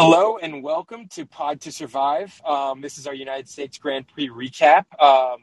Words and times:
Hello 0.00 0.38
and 0.38 0.62
welcome 0.62 1.08
to 1.08 1.26
Pod 1.26 1.60
to 1.62 1.72
Survive. 1.72 2.40
Um, 2.46 2.80
this 2.80 2.98
is 2.98 3.08
our 3.08 3.14
United 3.14 3.48
States 3.48 3.78
Grand 3.78 4.06
Prix 4.06 4.28
recap. 4.28 4.84
Um, 5.02 5.40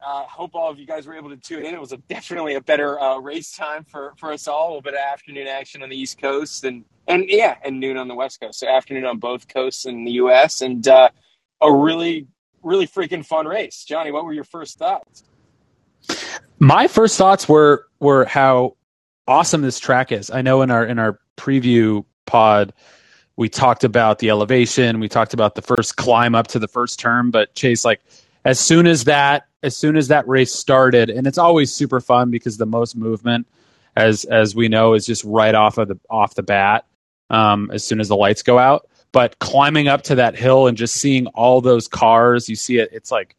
uh, 0.00 0.22
hope 0.26 0.54
all 0.54 0.70
of 0.70 0.78
you 0.78 0.86
guys 0.86 1.08
were 1.08 1.14
able 1.16 1.30
to 1.30 1.36
tune 1.36 1.64
in. 1.64 1.74
It 1.74 1.80
was 1.80 1.90
a, 1.90 1.96
definitely 2.08 2.54
a 2.54 2.60
better 2.60 3.00
uh, 3.00 3.18
race 3.18 3.50
time 3.56 3.82
for, 3.82 4.14
for 4.16 4.32
us 4.32 4.46
all. 4.46 4.66
A 4.66 4.68
little 4.68 4.82
bit 4.82 4.94
of 4.94 5.00
afternoon 5.00 5.48
action 5.48 5.82
on 5.82 5.88
the 5.88 5.96
East 5.96 6.20
Coast 6.20 6.62
and 6.62 6.84
and 7.08 7.24
yeah, 7.26 7.56
and 7.64 7.80
noon 7.80 7.96
on 7.96 8.06
the 8.06 8.14
West 8.14 8.40
Coast. 8.40 8.60
So 8.60 8.68
afternoon 8.68 9.06
on 9.06 9.18
both 9.18 9.48
coasts 9.48 9.86
in 9.86 10.04
the 10.04 10.12
U.S. 10.12 10.60
and 10.62 10.86
uh, 10.86 11.08
a 11.60 11.72
really 11.74 12.28
really 12.62 12.86
freaking 12.86 13.26
fun 13.26 13.44
race. 13.44 13.82
Johnny, 13.82 14.12
what 14.12 14.24
were 14.24 14.32
your 14.32 14.44
first 14.44 14.78
thoughts? 14.78 15.24
My 16.60 16.86
first 16.86 17.18
thoughts 17.18 17.48
were 17.48 17.88
were 17.98 18.24
how 18.24 18.76
awesome 19.26 19.62
this 19.62 19.80
track 19.80 20.12
is. 20.12 20.30
I 20.30 20.42
know 20.42 20.62
in 20.62 20.70
our 20.70 20.86
in 20.86 21.00
our 21.00 21.18
preview 21.36 22.04
pod 22.24 22.72
we 23.36 23.48
talked 23.48 23.84
about 23.84 24.18
the 24.18 24.30
elevation, 24.30 25.00
we 25.00 25.08
talked 25.08 25.34
about 25.34 25.54
the 25.54 25.62
first 25.62 25.96
climb 25.96 26.34
up 26.34 26.48
to 26.48 26.58
the 26.58 26.68
first 26.68 27.00
turn, 27.00 27.30
but 27.30 27.54
Chase, 27.54 27.84
like 27.84 28.00
as 28.44 28.60
soon 28.60 28.86
as 28.86 29.04
that 29.04 29.46
as 29.62 29.74
soon 29.74 29.96
as 29.96 30.08
that 30.08 30.28
race 30.28 30.52
started, 30.52 31.08
and 31.08 31.26
it's 31.26 31.38
always 31.38 31.72
super 31.72 32.00
fun 32.00 32.30
because 32.30 32.58
the 32.58 32.66
most 32.66 32.96
movement, 32.96 33.46
as 33.96 34.24
as 34.24 34.54
we 34.54 34.68
know, 34.68 34.94
is 34.94 35.06
just 35.06 35.24
right 35.24 35.54
off 35.54 35.78
of 35.78 35.88
the 35.88 35.98
off 36.10 36.34
the 36.34 36.42
bat, 36.42 36.86
um, 37.30 37.70
as 37.72 37.84
soon 37.84 38.00
as 38.00 38.08
the 38.08 38.16
lights 38.16 38.42
go 38.42 38.58
out. 38.58 38.88
But 39.10 39.38
climbing 39.38 39.88
up 39.88 40.02
to 40.02 40.16
that 40.16 40.36
hill 40.36 40.66
and 40.66 40.76
just 40.76 40.96
seeing 40.96 41.26
all 41.28 41.60
those 41.60 41.88
cars, 41.88 42.48
you 42.48 42.56
see 42.56 42.78
it. 42.78 42.90
It's 42.92 43.10
like 43.10 43.36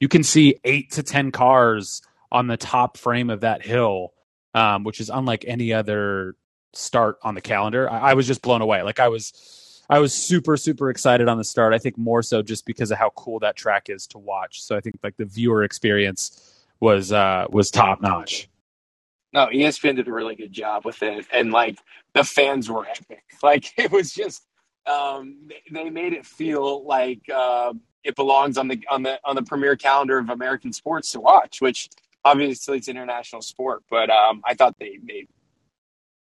you 0.00 0.08
can 0.08 0.24
see 0.24 0.56
eight 0.64 0.92
to 0.92 1.02
ten 1.02 1.30
cars 1.30 2.02
on 2.30 2.48
the 2.48 2.56
top 2.56 2.96
frame 2.96 3.30
of 3.30 3.40
that 3.40 3.64
hill, 3.64 4.12
um, 4.54 4.84
which 4.84 5.00
is 5.00 5.10
unlike 5.10 5.44
any 5.46 5.72
other 5.72 6.34
start 6.72 7.18
on 7.22 7.34
the 7.34 7.40
calendar. 7.40 7.90
I, 7.90 8.10
I, 8.10 8.14
was 8.14 8.26
just 8.26 8.42
blown 8.42 8.62
away. 8.62 8.82
Like 8.82 9.00
I 9.00 9.08
was, 9.08 9.82
I 9.88 9.98
was 9.98 10.14
super 10.14 10.56
super 10.56 10.90
excited 10.90 11.28
on 11.28 11.38
the 11.38 11.44
start. 11.44 11.72
I 11.72 11.78
think 11.78 11.96
more 11.96 12.22
so 12.22 12.42
just 12.42 12.66
because 12.66 12.90
of 12.90 12.98
how 12.98 13.10
cool 13.10 13.38
that 13.40 13.56
track 13.56 13.88
is 13.88 14.06
to 14.08 14.18
watch. 14.18 14.62
So 14.62 14.76
I 14.76 14.80
think 14.80 14.96
like 15.02 15.16
the 15.16 15.24
viewer 15.24 15.62
experience 15.64 16.58
was 16.80 17.12
uh, 17.12 17.46
was 17.50 17.70
top 17.70 18.00
notch. 18.00 18.48
No, 19.32 19.46
ESPN 19.46 19.96
did 19.96 20.08
a 20.08 20.12
really 20.12 20.34
good 20.34 20.52
job 20.52 20.84
with 20.84 21.02
it, 21.02 21.26
and 21.32 21.50
like 21.52 21.78
the 22.14 22.24
fans 22.24 22.70
were 22.70 22.86
epic. 22.86 23.24
Like 23.40 23.72
it 23.78 23.92
was 23.92 24.12
just, 24.12 24.42
um, 24.84 25.48
they 25.70 25.90
made 25.90 26.12
it 26.12 26.26
feel 26.26 26.84
like 26.84 27.20
uh, 27.32 27.72
it 28.02 28.16
belongs 28.16 28.58
on 28.58 28.66
the 28.66 28.80
on 28.90 29.04
the 29.04 29.20
on 29.24 29.36
the 29.36 29.44
premier 29.44 29.76
calendar 29.76 30.18
of 30.18 30.28
American 30.28 30.72
sports 30.72 31.12
to 31.12 31.20
watch. 31.20 31.60
Which 31.60 31.88
obviously 32.24 32.78
it's 32.78 32.88
international 32.88 33.42
sport, 33.42 33.84
but 33.88 34.10
um, 34.10 34.42
I 34.44 34.54
thought 34.54 34.76
they 34.80 34.98
they 35.06 35.28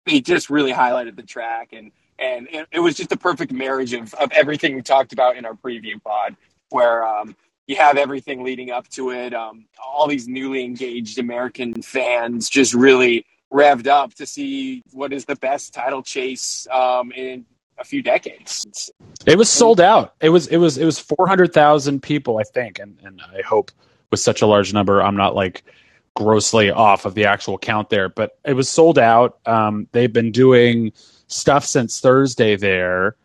he 0.09 0.21
just 0.21 0.49
really 0.49 0.71
highlighted 0.71 1.15
the 1.15 1.23
track 1.23 1.69
and 1.73 1.91
and 2.19 2.47
it, 2.51 2.67
it, 2.71 2.79
was 2.79 2.95
just 2.95 3.11
a 3.11 3.17
perfect 3.17 3.51
marriage 3.51 3.93
of, 3.93 4.11
of 4.15 4.31
everything 4.31 4.73
we 4.73 4.81
talked 4.81 5.13
about 5.13 5.37
in 5.37 5.45
our 5.45 5.53
preview 5.53 6.01
pod 6.03 6.35
where 6.69 7.05
um, 7.05 7.35
you 7.67 7.75
have 7.75 7.95
everything 7.95 8.43
leading 8.43 8.71
up 8.71 8.87
to 8.89 9.11
it 9.11 9.33
um, 9.33 9.65
all 9.83 10.07
these 10.07 10.27
newly 10.27 10.63
engaged 10.63 11.19
american 11.19 11.79
fans 11.81 12.49
just 12.49 12.73
really 12.73 13.25
revved 13.51 13.87
up 13.87 14.13
to 14.15 14.25
see 14.25 14.83
what 14.91 15.13
is 15.13 15.25
the 15.25 15.35
best 15.35 15.73
title 15.73 16.03
chase 16.03 16.67
um, 16.71 17.11
in 17.11 17.45
a 17.79 17.83
few 17.83 18.01
decades. 18.01 18.91
It 19.25 19.37
was 19.37 19.49
sold 19.49 19.79
out. 19.79 20.15
It 20.19 20.29
was 20.29 20.47
it 20.47 20.57
was 20.57 20.77
it 20.77 20.85
was 20.85 20.99
400000 20.99 22.01
people 22.01 22.37
i 22.37 22.43
think 22.43 22.79
and, 22.79 22.97
and 23.03 23.21
i 23.35 23.41
hope 23.41 23.71
with 24.11 24.19
such 24.19 24.41
a 24.41 24.47
large 24.47 24.73
number 24.73 25.01
i'm 25.01 25.15
not 25.15 25.35
like 25.35 25.63
grossly 26.17 26.71
off 26.71 27.05
of 27.05 27.13
the 27.13 27.25
actual 27.25 27.59
count 27.59 27.91
there, 27.91 28.09
but 28.09 28.39
it 28.43 28.53
was 28.53 28.67
sold 28.67 28.97
out. 28.97 29.37
Um, 29.45 29.87
they've 29.91 30.11
been 30.11 30.31
doing 30.31 30.91
stuff 31.27 31.63
since 31.63 31.99
Thursday 31.99 32.55
there. 32.55 33.15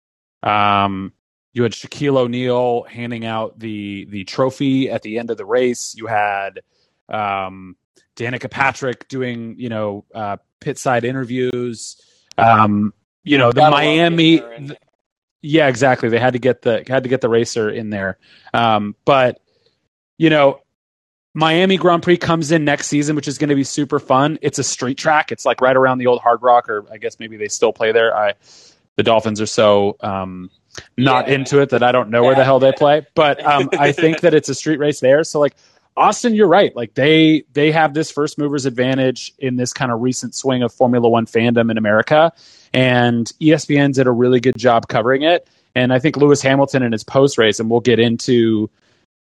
Um, 0.43 1.15
you 1.55 1.63
had 1.63 1.73
Shaquille 1.73 2.19
O'Neal 2.19 2.83
handing 2.83 3.25
out 3.25 3.59
the 3.59 4.05
the 4.11 4.25
trophy 4.25 4.91
at 4.91 5.01
the 5.01 5.19
end 5.19 5.31
of 5.31 5.39
the 5.39 5.47
race. 5.47 5.95
You 5.97 6.07
had 6.07 6.61
um, 7.09 7.77
Danica 8.15 8.51
Patrick 8.51 9.09
doing 9.09 9.55
you 9.59 9.71
know 9.71 10.05
uh, 10.15 10.37
pit 10.61 10.77
side 10.77 11.05
interviews. 11.05 11.97
Um, 12.37 12.93
you 13.25 13.39
know 13.39 13.53
the 13.53 13.71
Miami. 13.71 14.43
yeah, 15.41 15.69
exactly. 15.69 16.11
They 16.11 16.21
had 16.21 16.35
to 16.35 16.39
get 16.39 16.61
the 16.61 16.85
had 16.87 17.05
to 17.05 17.09
get 17.09 17.23
the 17.23 17.31
racer 17.31 17.71
in 17.71 17.89
there. 17.89 18.19
Um, 18.53 18.97
but 19.07 19.41
you 20.19 20.29
know 20.29 20.61
Miami 21.35 21.77
Grand 21.77 22.03
Prix 22.03 22.19
comes 22.19 22.53
in 22.53 22.65
next 22.65 22.89
season, 22.89 23.17
which 23.17 23.27
is 23.27 23.39
going 23.39 23.49
to 23.49 23.55
be 23.55 23.65
super 23.65 23.99
fun. 23.99 24.39
It's 24.43 24.59
a 24.59 24.65
street 24.65 24.99
track. 24.99 25.33
It's 25.33 25.47
like 25.47 25.61
right 25.61 25.77
around 25.77 25.99
the 25.99 26.07
old 26.07 26.21
Hard 26.21 26.43
Rock, 26.43 26.69
or 26.69 26.85
I 26.91 26.99
guess 26.99 27.19
maybe 27.19 27.37
they 27.37 27.49
still 27.49 27.73
play 27.73 27.93
there. 27.93 28.15
I, 28.15 28.35
the 28.97 29.03
Dolphins 29.03 29.41
are 29.41 29.47
so 29.47 29.97
um, 30.01 30.51
not 30.99 31.29
yeah. 31.29 31.35
into 31.35 31.61
it 31.61 31.71
that 31.71 31.83
I 31.83 31.93
don't 31.93 32.11
know 32.11 32.23
where 32.23 32.35
the 32.35 32.45
hell 32.45 32.59
they 32.59 32.73
play. 32.73 33.07
But 33.15 33.45
um, 33.45 33.71
I 33.79 33.93
think 33.93 34.21
that 34.21 34.35
it's 34.35 34.49
a 34.49 34.55
street 34.55 34.79
race 34.79 35.01
there. 35.01 35.25
So 35.25 35.41
like 35.41 35.55
Austin, 35.97 36.35
you're 36.35 36.49
right. 36.49 36.75
Like 36.75 36.95
they 36.95 37.45
they 37.53 37.71
have 37.73 37.95
this 37.95 38.11
first 38.11 38.39
movers 38.39 38.67
advantage 38.67 39.33
in 39.39 39.57
this 39.57 39.73
kind 39.73 39.93
of 39.93 40.01
recent 40.01 40.35
swing 40.35 40.63
of 40.63 40.73
Formula 40.73 41.09
One 41.09 41.27
fandom 41.27 41.71
in 41.71 41.79
America, 41.79 42.33
and 42.73 43.31
ESPN 43.41 43.95
did 43.95 44.07
a 44.07 44.13
really 44.13 44.41
good 44.41 44.57
job 44.57 44.89
covering 44.89 45.23
it. 45.23 45.49
And 45.75 45.93
I 45.93 45.99
think 45.99 46.17
Lewis 46.17 46.43
Hamilton 46.43 46.83
in 46.83 46.93
his 46.93 47.05
post 47.05 47.39
race, 47.39 47.59
and 47.59 47.71
we'll 47.71 47.81
get 47.81 47.99
into 47.99 48.71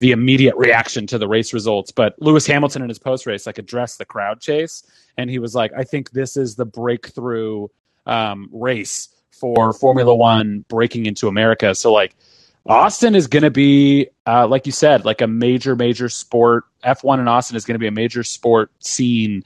the 0.01 0.13
immediate 0.13 0.57
reaction 0.57 1.07
to 1.07 1.19
the 1.19 1.29
race 1.29 1.53
results. 1.53 1.93
But 1.93 2.21
Lewis 2.21 2.47
Hamilton 2.47 2.83
in 2.83 2.89
his 2.89 2.99
post 2.99 3.27
race 3.27 3.47
like 3.47 3.59
addressed 3.59 3.99
the 3.99 4.05
crowd 4.05 4.41
chase, 4.41 4.83
and 5.17 5.31
he 5.31 5.39
was 5.39 5.55
like, 5.55 5.73
"I 5.77 5.85
think 5.85 6.11
this 6.11 6.37
is 6.37 6.57
the 6.57 6.65
breakthrough 6.65 7.69
um, 8.07 8.49
race 8.53 9.09
for 9.31 9.73
Formula 9.73 10.15
One 10.15 10.65
breaking 10.69 11.07
into 11.07 11.29
America." 11.29 11.75
So 11.75 11.93
like. 11.93 12.15
Austin 12.67 13.15
is 13.15 13.27
going 13.27 13.43
to 13.43 13.51
be, 13.51 14.07
uh, 14.27 14.47
like 14.47 14.67
you 14.67 14.71
said, 14.71 15.07
like 15.07 15.23
a 15.23 15.27
major, 15.27 15.75
major 15.75 16.11
sport. 16.11 16.65
F1 16.85 17.19
in 17.19 17.27
Austin 17.27 17.57
is 17.57 17.65
going 17.65 17.75
to 17.75 17.79
be 17.79 17.87
a 17.87 17.91
major 17.91 18.23
sport 18.23 18.71
scene 18.81 19.43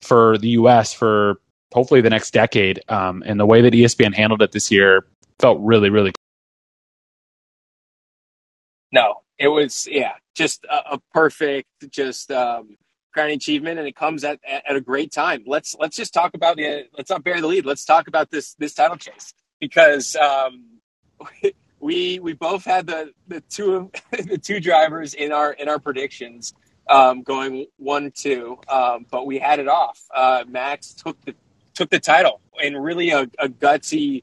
for 0.00 0.38
the 0.38 0.50
U.S. 0.50 0.94
for 0.94 1.40
hopefully 1.72 2.00
the 2.00 2.10
next 2.10 2.30
decade. 2.32 2.80
Um, 2.88 3.24
and 3.26 3.40
the 3.40 3.44
way 3.44 3.60
that 3.60 3.72
ESPN 3.74 4.14
handled 4.14 4.40
it 4.40 4.52
this 4.52 4.70
year 4.70 5.04
felt 5.40 5.58
really, 5.60 5.90
really. 5.90 6.12
No, 8.92 9.23
it 9.38 9.48
was 9.48 9.86
yeah, 9.90 10.12
just 10.34 10.64
a, 10.64 10.94
a 10.94 11.00
perfect 11.12 11.68
just 11.90 12.30
um, 12.30 12.76
crowning 13.12 13.36
achievement, 13.36 13.78
and 13.78 13.88
it 13.88 13.96
comes 13.96 14.24
at, 14.24 14.40
at 14.46 14.76
a 14.76 14.80
great 14.80 15.12
time. 15.12 15.44
Let's 15.46 15.74
let's 15.78 15.96
just 15.96 16.12
talk 16.12 16.34
about 16.34 16.56
the 16.56 16.84
let's 16.96 17.10
not 17.10 17.24
bury 17.24 17.40
the 17.40 17.46
lead. 17.46 17.66
Let's 17.66 17.84
talk 17.84 18.08
about 18.08 18.30
this 18.30 18.54
this 18.54 18.74
title 18.74 18.96
chase 18.96 19.32
because 19.60 20.16
um, 20.16 20.80
we 21.80 22.18
we 22.18 22.32
both 22.32 22.64
had 22.64 22.86
the 22.86 23.12
the 23.28 23.40
two 23.42 23.90
the 24.10 24.38
two 24.38 24.60
drivers 24.60 25.14
in 25.14 25.32
our 25.32 25.52
in 25.52 25.68
our 25.68 25.78
predictions 25.78 26.54
um, 26.88 27.22
going 27.22 27.66
one 27.76 28.12
two, 28.14 28.58
um, 28.68 29.06
but 29.10 29.26
we 29.26 29.38
had 29.38 29.58
it 29.58 29.68
off. 29.68 30.00
Uh, 30.14 30.44
Max 30.46 30.92
took 30.94 31.20
the 31.24 31.34
took 31.74 31.90
the 31.90 32.00
title 32.00 32.40
in 32.62 32.76
really 32.76 33.10
a, 33.10 33.22
a 33.38 33.48
gutsy. 33.48 34.22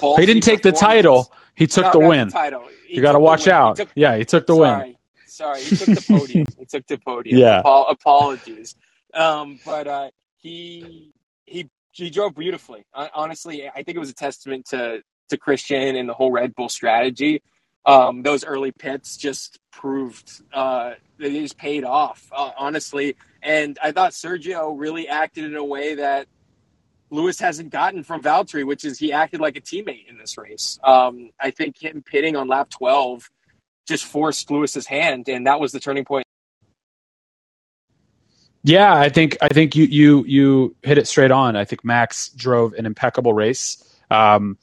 He 0.00 0.26
didn't 0.26 0.44
take 0.44 0.62
the 0.62 0.72
title. 0.72 1.30
He 1.60 1.66
took 1.66 1.92
no, 1.92 2.00
the 2.00 2.08
win. 2.08 2.28
The 2.28 2.32
title. 2.32 2.64
He 2.86 2.96
you 2.96 3.02
got 3.02 3.12
to 3.12 3.20
watch 3.20 3.46
out. 3.46 3.76
Took, 3.76 3.90
yeah, 3.94 4.16
he 4.16 4.24
took 4.24 4.46
the 4.46 4.54
sorry, 4.54 4.82
win. 4.82 4.96
Sorry, 5.26 5.60
he 5.60 5.76
took 5.76 5.88
the 5.88 6.04
podium. 6.08 6.46
he 6.58 6.64
took 6.64 6.86
the 6.86 6.96
podium. 6.96 7.38
Yeah. 7.38 7.60
apologies. 7.60 8.76
Um, 9.12 9.60
but 9.66 9.86
uh, 9.86 10.10
he 10.38 11.12
he 11.44 11.68
he 11.92 12.08
drove 12.08 12.34
beautifully. 12.34 12.86
honestly, 12.94 13.68
I 13.68 13.82
think 13.82 13.96
it 13.96 13.98
was 13.98 14.08
a 14.08 14.14
testament 14.14 14.68
to 14.70 15.02
to 15.28 15.36
Christian 15.36 15.96
and 15.96 16.08
the 16.08 16.14
whole 16.14 16.32
Red 16.32 16.54
Bull 16.54 16.70
strategy. 16.70 17.42
Um, 17.84 18.22
those 18.22 18.42
early 18.42 18.72
pits 18.72 19.18
just 19.18 19.58
proved 19.70 20.42
uh, 20.54 20.94
they 21.18 21.30
just 21.40 21.58
paid 21.58 21.84
off, 21.84 22.26
uh, 22.34 22.52
honestly. 22.56 23.16
And 23.42 23.78
I 23.82 23.92
thought 23.92 24.12
Sergio 24.12 24.72
really 24.74 25.08
acted 25.08 25.44
in 25.44 25.56
a 25.56 25.64
way 25.64 25.96
that 25.96 26.26
Lewis 27.10 27.40
hasn't 27.40 27.70
gotten 27.70 28.02
from 28.02 28.22
Valtteri, 28.22 28.64
which 28.64 28.84
is 28.84 28.98
he 28.98 29.12
acted 29.12 29.40
like 29.40 29.56
a 29.56 29.60
teammate 29.60 30.08
in 30.08 30.16
this 30.16 30.38
race. 30.38 30.78
Um, 30.84 31.30
I 31.40 31.50
think 31.50 31.82
him 31.82 32.02
pitting 32.02 32.36
on 32.36 32.48
lap 32.48 32.70
12 32.70 33.28
just 33.86 34.04
forced 34.04 34.50
Lewis's 34.50 34.86
hand, 34.86 35.28
and 35.28 35.46
that 35.46 35.60
was 35.60 35.72
the 35.72 35.80
turning 35.80 36.04
point. 36.04 36.24
Yeah, 38.62 38.94
I 38.94 39.08
think 39.08 39.38
I 39.40 39.48
think 39.48 39.74
you 39.74 39.84
you 39.84 40.24
you 40.26 40.76
hit 40.82 40.98
it 40.98 41.06
straight 41.06 41.30
on. 41.30 41.56
I 41.56 41.64
think 41.64 41.84
Max 41.84 42.28
drove 42.28 42.74
an 42.74 42.86
impeccable 42.86 43.32
race. 43.32 43.82
Um, 44.10 44.58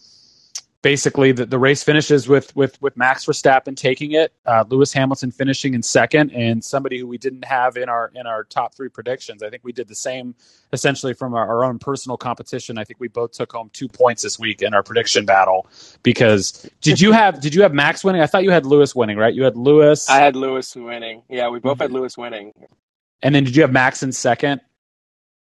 basically 0.81 1.31
the, 1.31 1.45
the 1.45 1.57
race 1.59 1.83
finishes 1.83 2.27
with 2.27 2.55
with 2.55 2.81
with 2.81 2.95
Max 2.97 3.25
Verstappen 3.25 3.75
taking 3.75 4.11
it, 4.11 4.33
uh, 4.45 4.63
Lewis 4.67 4.93
Hamilton 4.93 5.31
finishing 5.31 5.73
in 5.73 5.83
second, 5.83 6.31
and 6.31 6.63
somebody 6.63 6.99
who 6.99 7.07
we 7.07 7.17
didn't 7.17 7.45
have 7.45 7.77
in 7.77 7.89
our 7.89 8.11
in 8.15 8.27
our 8.27 8.43
top 8.43 8.75
three 8.75 8.89
predictions. 8.89 9.43
I 9.43 9.49
think 9.49 9.63
we 9.63 9.71
did 9.71 9.87
the 9.87 9.95
same 9.95 10.35
essentially 10.73 11.13
from 11.13 11.33
our, 11.33 11.47
our 11.47 11.63
own 11.63 11.79
personal 11.79 12.17
competition. 12.17 12.77
I 12.77 12.83
think 12.83 12.99
we 12.99 13.07
both 13.07 13.31
took 13.31 13.51
home 13.51 13.69
two 13.73 13.87
points 13.87 14.21
this 14.21 14.37
week 14.39 14.61
in 14.61 14.73
our 14.73 14.83
prediction 14.83 15.25
battle 15.25 15.67
because 16.03 16.69
did 16.81 16.99
you 17.01 17.11
have 17.11 17.41
did 17.41 17.55
you 17.55 17.63
have 17.63 17.73
Max 17.73 18.03
winning? 18.03 18.21
I 18.21 18.27
thought 18.27 18.43
you 18.43 18.51
had 18.51 18.65
Lewis 18.65 18.95
winning, 18.95 19.17
right? 19.17 19.33
You 19.33 19.43
had 19.43 19.57
Lewis. 19.57 20.09
I 20.09 20.17
had 20.17 20.35
Lewis 20.35 20.75
winning. 20.75 21.23
Yeah, 21.29 21.49
we 21.49 21.59
both 21.59 21.79
had 21.79 21.91
Lewis 21.91 22.17
winning. 22.17 22.53
And 23.21 23.33
then 23.33 23.43
did 23.43 23.55
you 23.55 23.63
have 23.63 23.71
Max 23.71 24.03
in 24.03 24.11
second? 24.11 24.61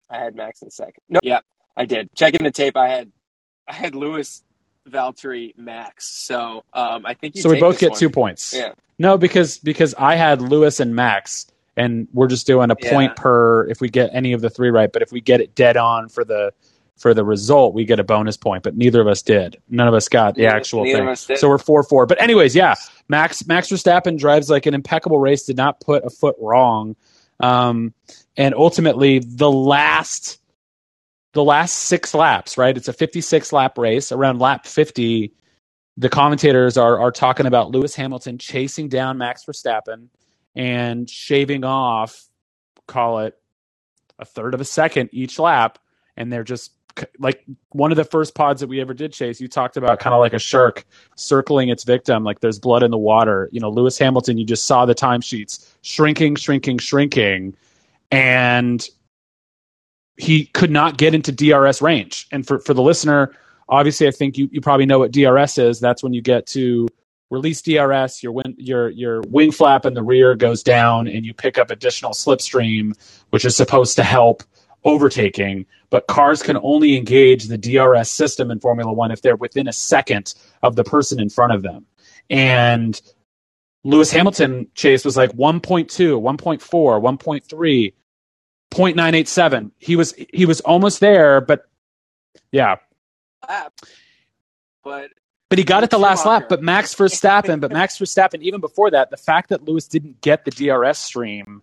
I 0.09 0.19
had 0.19 0.35
Max 0.35 0.61
in 0.61 0.69
second. 0.69 1.03
No, 1.09 1.19
yeah, 1.21 1.41
I 1.75 1.85
did. 1.85 2.09
Checking 2.15 2.43
the 2.43 2.51
tape, 2.51 2.77
I 2.77 2.87
had 2.87 3.11
I 3.67 3.73
had 3.73 3.93
Lewis 3.93 4.43
Valtteri 4.89 5.57
Max. 5.57 6.07
So 6.07 6.63
um, 6.73 7.05
I 7.05 7.13
think 7.13 7.37
so. 7.37 7.49
We 7.49 7.59
both 7.59 7.79
get 7.79 7.91
one. 7.91 7.99
two 7.99 8.09
points. 8.09 8.53
Yeah. 8.53 8.73
No, 8.99 9.17
because 9.17 9.59
because 9.59 9.93
I 9.95 10.15
had 10.15 10.41
Lewis 10.41 10.79
and 10.79 10.95
Max, 10.95 11.45
and 11.75 12.07
we're 12.13 12.27
just 12.27 12.47
doing 12.47 12.71
a 12.71 12.75
Yeah. 12.81 13.13
per 13.15 13.67
if 13.67 13.79
we 13.81 13.89
get 13.89 14.09
any 14.13 14.33
of 14.33 14.41
the 14.41 14.49
three 14.49 14.69
right. 14.69 14.91
But 14.91 15.01
if 15.01 15.11
we 15.11 15.21
get 15.21 15.41
it 15.41 15.53
dead 15.55 15.77
on 15.77 16.09
for 16.09 16.25
the 16.25 16.51
for 16.97 17.13
the 17.13 17.23
result, 17.23 17.75
we 17.75 17.85
get 17.85 17.99
a 17.99 18.03
bonus 18.03 18.37
point. 18.37 18.63
But 18.63 18.75
neither 18.75 18.99
of 18.99 19.07
us 19.07 19.21
did. 19.21 19.57
None 19.69 19.87
of 19.87 19.93
us 19.93 20.09
got 20.09 20.33
the 20.33 20.47
actual 20.47 20.83
neither 20.83 20.97
thing. 20.97 21.07
of 21.07 21.11
us 21.11 21.25
did. 21.27 21.37
So 21.37 21.47
we're 21.49 21.59
four 21.59 21.83
four. 21.83 22.07
But 22.07 22.19
anyways, 22.21 22.55
yeah, 22.55 22.73
Max 23.07 23.45
Max 23.45 23.69
Verstappen 23.69 24.17
drives 24.17 24.49
like 24.49 24.65
an 24.65 24.73
impeccable 24.73 25.19
race. 25.19 25.43
Did 25.43 25.57
not 25.57 25.79
put 25.79 26.03
a 26.03 26.09
foot 26.09 26.35
wrong, 26.39 26.95
um, 27.39 27.93
and 28.35 28.55
ultimately 28.55 29.19
the 29.19 29.51
last 29.51 30.39
the 31.33 31.43
last 31.43 31.73
six 31.73 32.13
laps. 32.13 32.57
Right, 32.57 32.75
it's 32.75 32.87
a 32.87 32.93
fifty 32.93 33.21
six 33.21 33.51
lap 33.53 33.77
race. 33.77 34.11
Around 34.11 34.39
lap 34.39 34.65
fifty, 34.65 35.33
the 35.97 36.09
commentators 36.09 36.77
are 36.77 36.99
are 36.99 37.11
talking 37.11 37.45
about 37.45 37.71
Lewis 37.71 37.95
Hamilton 37.95 38.37
chasing 38.37 38.89
down 38.89 39.17
Max 39.17 39.45
Verstappen 39.45 40.07
and 40.55 41.09
shaving 41.09 41.63
off, 41.63 42.27
call 42.87 43.19
it 43.19 43.37
a 44.19 44.25
third 44.25 44.53
of 44.53 44.61
a 44.61 44.65
second 44.65 45.09
each 45.11 45.37
lap, 45.37 45.77
and 46.15 46.31
they're 46.33 46.43
just 46.43 46.71
like 47.19 47.43
one 47.69 47.91
of 47.91 47.95
the 47.95 48.03
first 48.03 48.33
pods 48.33 48.61
that 48.61 48.67
we 48.67 48.81
ever 48.81 48.93
did 48.93 49.13
chase. 49.13 49.39
You 49.39 49.47
talked 49.47 49.77
about 49.77 49.99
kind 49.99 50.15
of 50.15 50.19
like 50.19 50.33
a 50.33 50.39
shark 50.39 50.83
circling 51.15 51.69
its 51.69 51.83
victim, 51.83 52.23
like 52.23 52.39
there's 52.39 52.57
blood 52.57 52.81
in 52.81 52.89
the 52.89 52.97
water. 52.97 53.49
You 53.51 53.59
know, 53.59 53.69
Lewis 53.69 53.99
Hamilton, 53.99 54.39
you 54.39 54.45
just 54.45 54.65
saw 54.65 54.85
the 54.85 54.95
timesheets 54.95 55.71
shrinking, 55.83 56.35
shrinking, 56.35 56.79
shrinking, 56.79 57.55
and 58.11 58.87
he 60.17 60.45
could 60.47 60.71
not 60.71 60.97
get 60.97 61.13
into 61.13 61.31
DRS 61.31 61.81
range. 61.81 62.27
And 62.31 62.45
for 62.45 62.59
for 62.59 62.73
the 62.73 62.81
listener, 62.81 63.33
obviously, 63.69 64.07
I 64.07 64.11
think 64.11 64.37
you, 64.37 64.49
you 64.51 64.61
probably 64.61 64.85
know 64.85 64.99
what 64.99 65.11
DRS 65.11 65.57
is. 65.57 65.79
That's 65.79 66.03
when 66.03 66.13
you 66.13 66.21
get 66.21 66.47
to 66.47 66.87
release 67.29 67.61
DRS, 67.61 68.23
your 68.23 68.31
wing, 68.31 68.55
your 68.57 68.89
your 68.89 69.21
wing 69.27 69.51
flap 69.51 69.85
in 69.85 69.93
the 69.93 70.03
rear 70.03 70.35
goes 70.35 70.63
down, 70.63 71.07
and 71.07 71.25
you 71.25 71.33
pick 71.33 71.57
up 71.57 71.71
additional 71.71 72.11
slipstream, 72.11 72.93
which 73.29 73.45
is 73.45 73.55
supposed 73.55 73.95
to 73.97 74.03
help 74.03 74.43
overtaking. 74.83 75.65
But 75.89 76.07
cars 76.07 76.41
can 76.41 76.57
only 76.63 76.97
engage 76.97 77.45
the 77.45 77.57
DRS 77.57 78.09
system 78.09 78.51
in 78.51 78.59
Formula 78.59 78.91
One 78.91 79.11
if 79.11 79.21
they're 79.21 79.35
within 79.35 79.67
a 79.67 79.73
second 79.73 80.33
of 80.63 80.75
the 80.75 80.83
person 80.83 81.19
in 81.19 81.29
front 81.29 81.53
of 81.53 81.61
them. 81.61 81.85
And 82.29 82.99
Lewis 83.83 84.11
Hamilton 84.11 84.67
chase 84.75 85.05
was 85.05 85.15
like 85.15 85.31
1.2, 85.31 85.87
1.4, 85.87 86.59
1.3, 86.59 87.93
0.987. 88.71 89.71
He 89.77 89.95
was 89.95 90.13
he 90.31 90.45
was 90.45 90.61
almost 90.61 90.99
there, 90.99 91.41
but 91.41 91.67
yeah, 92.51 92.77
lap. 93.47 93.73
But 94.83 95.11
but 95.49 95.57
he 95.57 95.63
got 95.63 95.83
it 95.83 95.89
the 95.89 95.97
last 95.97 96.25
lap. 96.25 96.49
But 96.49 96.61
Max 96.61 96.93
Verstappen, 96.93 97.59
but 97.59 97.71
Max 97.71 97.97
Verstappen, 97.97 98.41
even 98.41 98.59
before 98.59 98.91
that, 98.91 99.09
the 99.09 99.17
fact 99.17 99.49
that 99.49 99.63
Lewis 99.63 99.87
didn't 99.87 100.21
get 100.21 100.45
the 100.45 100.51
DRS 100.51 100.97
stream 100.97 101.61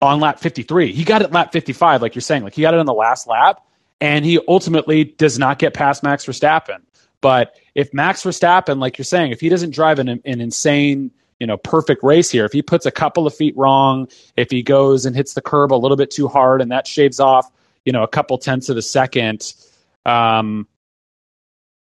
on 0.00 0.20
lap 0.20 0.38
53, 0.38 0.92
he 0.92 1.04
got 1.04 1.22
it 1.22 1.32
lap 1.32 1.52
55, 1.52 2.02
like 2.02 2.14
you're 2.14 2.22
saying, 2.22 2.42
like 2.42 2.54
he 2.54 2.62
got 2.62 2.74
it 2.74 2.80
on 2.80 2.86
the 2.86 2.94
last 2.94 3.26
lap, 3.26 3.64
and 4.00 4.24
he 4.24 4.40
ultimately 4.48 5.04
does 5.04 5.38
not 5.38 5.58
get 5.58 5.74
past 5.74 6.02
Max 6.02 6.24
Verstappen. 6.24 6.80
But 7.20 7.56
if 7.74 7.92
Max 7.94 8.22
Verstappen, 8.22 8.78
like 8.80 8.98
you're 8.98 9.04
saying, 9.04 9.32
if 9.32 9.40
he 9.40 9.48
doesn't 9.48 9.70
drive 9.70 9.98
an, 9.98 10.08
an 10.08 10.40
insane, 10.40 11.10
you 11.40 11.46
know, 11.46 11.56
perfect 11.56 12.02
race 12.02 12.30
here, 12.30 12.44
if 12.44 12.52
he 12.52 12.62
puts 12.62 12.86
a 12.86 12.90
couple 12.90 13.26
of 13.26 13.34
feet 13.34 13.56
wrong, 13.56 14.08
if 14.36 14.50
he 14.50 14.62
goes 14.62 15.06
and 15.06 15.14
hits 15.16 15.34
the 15.34 15.42
curb 15.42 15.72
a 15.72 15.76
little 15.76 15.96
bit 15.96 16.10
too 16.10 16.28
hard, 16.28 16.60
and 16.60 16.70
that 16.70 16.86
shaves 16.86 17.20
off, 17.20 17.50
you 17.84 17.92
know, 17.92 18.02
a 18.02 18.08
couple 18.08 18.38
tenths 18.38 18.68
of 18.68 18.76
a 18.76 18.82
second, 18.82 19.52
um, 20.06 20.66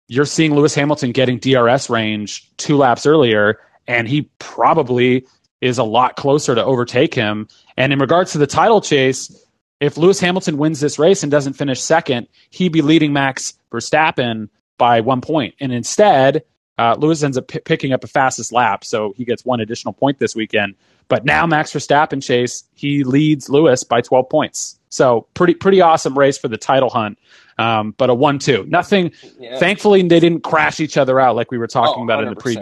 you're 0.08 0.26
seeing 0.26 0.56
Lewis 0.56 0.74
Hamilton 0.74 1.12
getting 1.12 1.38
DRS 1.38 1.90
range 1.90 2.50
two 2.58 2.78
laps 2.78 3.06
earlier, 3.06 3.60
and 3.88 4.08
he 4.08 4.30
probably 4.40 5.26
is 5.62 5.78
a 5.78 5.84
lot 5.84 6.16
closer 6.16 6.56
to 6.56 6.64
overtake 6.64 7.14
him. 7.14 7.48
And 7.76 7.92
in 7.92 8.00
regards 8.00 8.32
to 8.34 8.38
the 8.38 8.48
title 8.48 8.82
chase, 8.82 9.46
if 9.80 9.98
Lewis 9.98 10.20
Hamilton 10.20 10.58
wins 10.58 10.80
this 10.80 10.98
race 10.98 11.24
and 11.24 11.32
doesn't 11.32 11.54
finish 11.54 11.82
second, 11.82 12.28
he'd 12.50 12.72
be 12.72 12.82
leading 12.82 13.14
Max 13.14 13.54
Verstappen 13.72 14.50
by 14.78 15.02
one 15.02 15.22
point. 15.22 15.56
And 15.60 15.72
instead, 15.72 16.44
uh, 16.78 16.96
Lewis 16.98 17.24
ends 17.24 17.38
up 17.38 17.48
p- 17.48 17.60
picking 17.60 17.92
up 17.94 18.04
a 18.04 18.08
fastest 18.08 18.52
lap, 18.52 18.84
so 18.84 19.14
he 19.18 19.26
gets 19.26 19.44
one 19.46 19.60
additional 19.60 19.94
point 19.94 20.20
this 20.20 20.36
weekend. 20.36 20.76
But 21.10 21.24
now 21.26 21.46
Max 21.46 21.72
Verstappen 21.72 22.22
chase, 22.22 22.64
he 22.76 23.04
leads 23.04 23.50
Lewis 23.50 23.84
by 23.84 24.02
12 24.02 24.30
points. 24.30 24.78
So 24.90 25.28
pretty 25.34 25.54
pretty 25.54 25.82
awesome 25.82 26.18
race 26.18 26.38
for 26.38 26.48
the 26.50 26.58
title 26.58 26.90
hunt. 26.90 27.18
Um, 27.58 27.96
but 27.98 28.10
a 28.10 28.14
one-two, 28.14 28.66
nothing. 28.68 29.12
yeah. 29.40 29.58
Thankfully, 29.58 30.02
they 30.04 30.20
didn't 30.20 30.42
crash 30.44 30.80
each 30.80 30.96
other 30.98 31.20
out 31.20 31.36
like 31.36 31.50
we 31.50 31.58
were 31.58 31.68
talking 31.68 32.02
Oh, 32.02 32.04
about 32.04 32.24
in 32.24 32.30
the 32.30 32.36
pre. 32.36 32.58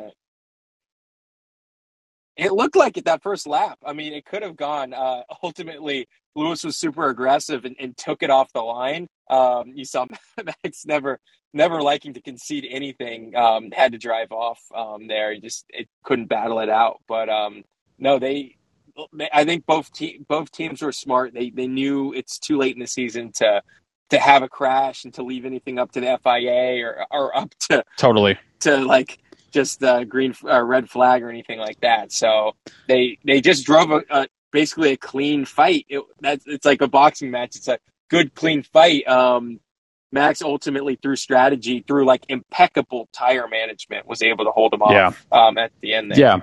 It 2.37 2.51
looked 2.53 2.75
like 2.75 2.97
it 2.97 3.05
that 3.05 3.21
first 3.23 3.47
lap. 3.47 3.77
I 3.85 3.93
mean, 3.93 4.13
it 4.13 4.25
could 4.25 4.41
have 4.43 4.55
gone. 4.55 4.93
Uh, 4.93 5.23
ultimately, 5.43 6.07
Lewis 6.35 6.63
was 6.63 6.77
super 6.77 7.09
aggressive 7.09 7.65
and, 7.65 7.75
and 7.79 7.95
took 7.97 8.21
it 8.21 8.29
off 8.29 8.51
the 8.53 8.61
line. 8.61 9.07
Um, 9.29 9.71
you 9.73 9.85
saw 9.85 10.05
Max 10.63 10.85
never, 10.85 11.19
never 11.53 11.81
liking 11.81 12.13
to 12.13 12.21
concede 12.21 12.67
anything. 12.69 13.35
Um, 13.35 13.71
had 13.71 13.93
to 13.93 13.97
drive 13.97 14.31
off 14.31 14.59
um, 14.75 15.07
there. 15.07 15.33
He 15.33 15.39
just 15.39 15.65
it 15.69 15.87
couldn't 16.03 16.27
battle 16.27 16.59
it 16.59 16.69
out. 16.69 16.99
But 17.07 17.29
um, 17.29 17.63
no, 17.97 18.19
they. 18.19 18.57
I 19.33 19.43
think 19.43 19.65
both 19.65 19.91
te- 19.91 20.23
both 20.25 20.51
teams 20.51 20.81
were 20.81 20.93
smart. 20.93 21.33
They 21.33 21.49
they 21.49 21.67
knew 21.67 22.13
it's 22.13 22.39
too 22.39 22.57
late 22.57 22.75
in 22.75 22.79
the 22.79 22.87
season 22.87 23.31
to 23.33 23.61
to 24.09 24.19
have 24.19 24.43
a 24.43 24.47
crash 24.47 25.03
and 25.03 25.13
to 25.15 25.23
leave 25.23 25.45
anything 25.45 25.79
up 25.79 25.91
to 25.93 25.99
the 25.99 26.19
FIA 26.23 26.85
or 26.85 27.05
or 27.11 27.37
up 27.37 27.53
to 27.69 27.83
Totally. 27.97 28.37
to 28.61 28.77
like 28.77 29.19
just 29.51 29.83
uh, 29.83 30.03
green 30.03 30.33
uh, 30.45 30.61
red 30.61 30.89
flag 30.89 31.23
or 31.23 31.29
anything 31.29 31.59
like 31.59 31.79
that. 31.81 32.11
So 32.11 32.53
they 32.87 33.17
they 33.25 33.41
just 33.41 33.65
drove 33.65 33.91
a, 33.91 34.03
a 34.09 34.27
basically 34.55 34.93
a 34.93 34.97
clean 34.97 35.43
fight. 35.43 35.85
It, 35.89 36.01
that's 36.21 36.45
it's 36.47 36.65
like 36.65 36.81
a 36.81 36.87
boxing 36.87 37.29
match. 37.29 37.57
It's 37.57 37.67
a 37.67 37.77
good 38.09 38.33
clean 38.33 38.63
fight. 38.63 39.05
Um, 39.05 39.59
Max 40.13 40.41
ultimately 40.41 40.95
through 40.95 41.17
strategy, 41.17 41.83
through 41.85 42.05
like 42.05 42.25
impeccable 42.29 43.09
tire 43.11 43.49
management, 43.49 44.07
was 44.07 44.21
able 44.23 44.45
to 44.45 44.51
hold 44.51 44.73
him 44.73 44.81
off 44.81 44.91
Yeah. 44.91 45.11
um, 45.37 45.57
at 45.57 45.71
the 45.81 45.93
end. 45.93 46.11
There. 46.11 46.19
Yeah. 46.19 46.37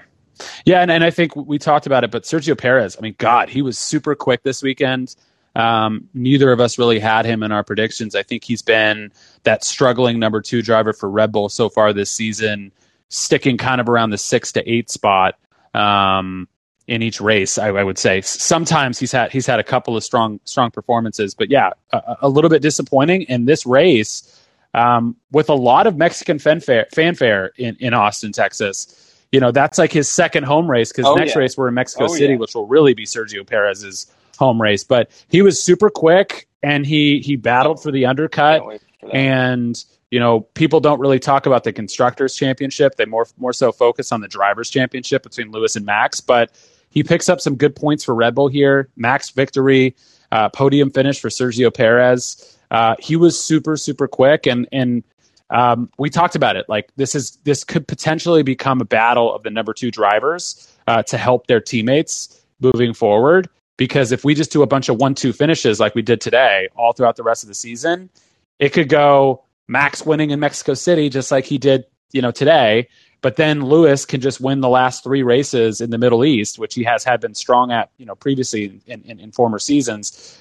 Yeah, 0.64 0.80
and, 0.82 0.90
and 0.90 1.02
I 1.04 1.10
think 1.10 1.34
we 1.36 1.58
talked 1.58 1.86
about 1.86 2.04
it, 2.04 2.10
but 2.10 2.24
Sergio 2.24 2.56
Perez, 2.56 2.96
I 2.98 3.00
mean, 3.00 3.14
God, 3.16 3.48
he 3.48 3.62
was 3.62 3.78
super 3.78 4.14
quick 4.14 4.42
this 4.42 4.62
weekend. 4.62 5.14
Um, 5.54 6.08
neither 6.14 6.50
of 6.52 6.60
us 6.60 6.78
really 6.78 6.98
had 6.98 7.24
him 7.26 7.42
in 7.42 7.52
our 7.52 7.62
predictions. 7.62 8.14
I 8.14 8.22
think 8.22 8.42
he's 8.44 8.62
been 8.62 9.12
that 9.44 9.62
struggling 9.64 10.18
number 10.18 10.40
two 10.40 10.62
driver 10.62 10.92
for 10.92 11.08
Red 11.10 11.32
Bull 11.32 11.48
so 11.48 11.68
far 11.68 11.92
this 11.92 12.10
season, 12.10 12.72
sticking 13.10 13.58
kind 13.58 13.80
of 13.80 13.88
around 13.88 14.10
the 14.10 14.18
six 14.18 14.52
to 14.52 14.68
eight 14.70 14.90
spot 14.90 15.34
um, 15.74 16.48
in 16.92 17.00
each 17.00 17.22
race. 17.22 17.56
I, 17.56 17.68
I 17.68 17.82
would 17.82 17.96
say 17.96 18.20
sometimes 18.20 18.98
he's 18.98 19.12
had 19.12 19.32
he's 19.32 19.46
had 19.46 19.58
a 19.58 19.64
couple 19.64 19.96
of 19.96 20.04
strong 20.04 20.40
strong 20.44 20.70
performances, 20.70 21.34
but 21.34 21.50
yeah, 21.50 21.70
a, 21.90 22.16
a 22.22 22.28
little 22.28 22.50
bit 22.50 22.60
disappointing 22.60 23.22
in 23.22 23.46
this 23.46 23.64
race 23.64 24.38
um, 24.74 25.16
with 25.30 25.48
a 25.48 25.54
lot 25.54 25.86
of 25.86 25.96
Mexican 25.96 26.38
fanfare, 26.38 26.86
fanfare 26.94 27.52
in, 27.56 27.76
in 27.80 27.94
Austin, 27.94 28.30
Texas. 28.32 28.98
You 29.32 29.40
know, 29.40 29.50
that's 29.50 29.78
like 29.78 29.90
his 29.90 30.06
second 30.06 30.44
home 30.44 30.70
race 30.70 30.92
because 30.92 31.06
Oh, 31.06 31.14
next 31.14 31.32
yeah. 31.34 31.38
race 31.38 31.56
we're 31.56 31.68
in 31.68 31.74
Mexico 31.74 32.04
Oh, 32.04 32.08
City, 32.08 32.34
yeah. 32.34 32.38
which 32.38 32.54
will 32.54 32.66
really 32.66 32.92
be 32.92 33.06
Sergio 33.06 33.46
Perez's 33.46 34.06
home 34.38 34.60
race. 34.60 34.84
But 34.84 35.10
he 35.30 35.40
was 35.40 35.62
super 35.62 35.88
quick 35.88 36.46
and 36.62 36.84
he 36.84 37.20
he 37.20 37.36
battled 37.36 37.82
for 37.82 37.90
the 37.90 38.04
undercut. 38.04 38.60
For. 39.00 39.16
And 39.16 39.82
you 40.10 40.20
know, 40.20 40.40
people 40.40 40.80
don't 40.80 41.00
really 41.00 41.18
talk 41.18 41.46
about 41.46 41.64
the 41.64 41.72
constructors 41.72 42.36
championship. 42.36 42.96
They 42.96 43.06
more 43.06 43.26
more 43.38 43.54
so 43.54 43.72
focus 43.72 44.12
on 44.12 44.20
the 44.20 44.28
drivers 44.28 44.68
championship 44.68 45.22
between 45.22 45.50
Lewis 45.52 45.74
and 45.74 45.86
Max. 45.86 46.20
But 46.20 46.52
he 46.92 47.02
picks 47.02 47.28
up 47.28 47.40
some 47.40 47.56
good 47.56 47.74
points 47.74 48.04
for 48.04 48.14
Red 48.14 48.34
Bull 48.34 48.48
here. 48.48 48.88
Max 48.96 49.30
victory, 49.30 49.96
uh, 50.30 50.48
podium 50.50 50.90
finish 50.90 51.20
for 51.20 51.28
Sergio 51.28 51.74
Perez. 51.74 52.58
Uh, 52.70 52.94
he 52.98 53.16
was 53.16 53.42
super 53.42 53.76
super 53.76 54.06
quick 54.06 54.46
and 54.46 54.68
and 54.70 55.02
um, 55.50 55.90
we 55.98 56.08
talked 56.08 56.34
about 56.34 56.56
it. 56.56 56.66
Like 56.68 56.90
this 56.96 57.14
is 57.14 57.32
this 57.44 57.62
could 57.62 57.86
potentially 57.86 58.42
become 58.42 58.80
a 58.80 58.84
battle 58.84 59.34
of 59.34 59.42
the 59.42 59.50
number 59.50 59.74
two 59.74 59.90
drivers 59.90 60.72
uh, 60.86 61.02
to 61.04 61.18
help 61.18 61.46
their 61.46 61.60
teammates 61.60 62.40
moving 62.60 62.94
forward. 62.94 63.48
Because 63.76 64.12
if 64.12 64.24
we 64.24 64.34
just 64.34 64.52
do 64.52 64.62
a 64.62 64.66
bunch 64.66 64.88
of 64.88 64.96
one-two 64.96 65.32
finishes 65.32 65.80
like 65.80 65.94
we 65.94 66.02
did 66.02 66.20
today, 66.20 66.68
all 66.76 66.92
throughout 66.92 67.16
the 67.16 67.22
rest 67.22 67.42
of 67.42 67.48
the 67.48 67.54
season, 67.54 68.10
it 68.58 68.70
could 68.70 68.88
go 68.88 69.42
Max 69.66 70.04
winning 70.04 70.30
in 70.30 70.40
Mexico 70.40 70.74
City 70.74 71.08
just 71.08 71.30
like 71.30 71.44
he 71.46 71.58
did, 71.58 71.84
you 72.12 72.22
know, 72.22 72.30
today. 72.30 72.88
But 73.22 73.36
then 73.36 73.64
Lewis 73.64 74.04
can 74.04 74.20
just 74.20 74.40
win 74.40 74.60
the 74.60 74.68
last 74.68 75.04
three 75.04 75.22
races 75.22 75.80
in 75.80 75.90
the 75.90 75.98
Middle 75.98 76.24
East, 76.24 76.58
which 76.58 76.74
he 76.74 76.82
has 76.82 77.04
had 77.04 77.20
been 77.20 77.34
strong 77.34 77.70
at, 77.70 77.90
you 77.96 78.04
know, 78.04 78.16
previously 78.16 78.80
in, 78.86 79.02
in, 79.02 79.20
in 79.20 79.32
former 79.32 79.60
seasons. 79.60 80.38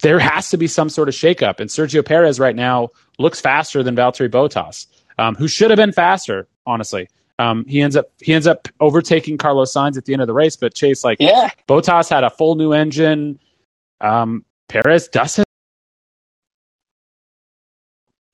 There 0.00 0.20
has 0.20 0.48
to 0.50 0.56
be 0.56 0.68
some 0.68 0.88
sort 0.88 1.08
of 1.08 1.14
shakeup, 1.14 1.60
and 1.60 1.68
Sergio 1.68 2.04
Perez 2.04 2.40
right 2.40 2.56
now 2.56 2.90
looks 3.18 3.40
faster 3.40 3.82
than 3.82 3.96
Valtteri 3.96 4.30
Bottas, 4.30 4.86
um, 5.18 5.34
who 5.34 5.48
should 5.48 5.70
have 5.70 5.76
been 5.76 5.92
faster. 5.92 6.48
Honestly, 6.66 7.08
um, 7.38 7.66
he 7.66 7.82
ends 7.82 7.96
up 7.96 8.10
he 8.20 8.32
ends 8.32 8.46
up 8.46 8.68
overtaking 8.78 9.36
Carlos 9.36 9.74
Sainz 9.74 9.98
at 9.98 10.04
the 10.04 10.12
end 10.12 10.22
of 10.22 10.28
the 10.28 10.32
race. 10.32 10.56
But 10.56 10.72
Chase, 10.72 11.04
like 11.04 11.18
yeah, 11.20 11.50
Bottas 11.68 12.08
had 12.08 12.24
a 12.24 12.30
full 12.30 12.54
new 12.54 12.72
engine. 12.72 13.38
Um, 14.00 14.44
Perez 14.68 15.08
doesn't. 15.08 15.46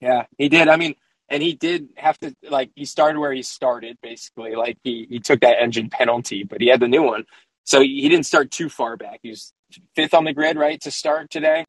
Yeah, 0.01 0.27
he 0.39 0.49
did. 0.49 0.69
I 0.69 0.77
mean, 0.77 0.95
and 1.29 1.43
he 1.43 1.55
did 1.55 1.89
have 1.97 2.19
to 2.19 2.35
like 2.49 2.71
he 2.75 2.85
started 2.85 3.19
where 3.19 3.33
he 3.33 3.43
started 3.43 3.99
basically. 4.03 4.55
Like 4.55 4.79
he 4.85 5.07
he 5.09 5.21
took 5.21 5.41
that 5.41 5.61
engine 5.61 5.91
penalty, 5.91 6.45
but 6.45 6.61
he 6.61 6.69
had 6.69 6.81
the 6.81 6.89
new 6.89 7.03
one, 7.03 7.25
so 7.65 7.81
he 7.81 8.09
didn't 8.09 8.27
start 8.27 8.51
too 8.51 8.69
far 8.69 8.97
back. 8.97 9.21
He 9.23 9.31
was 9.31 9.53
fifth 9.95 10.15
on 10.15 10.25
the 10.25 10.33
grid, 10.33 10.57
right, 10.57 10.81
to 10.83 10.91
start 10.91 11.31
today. 11.31 11.65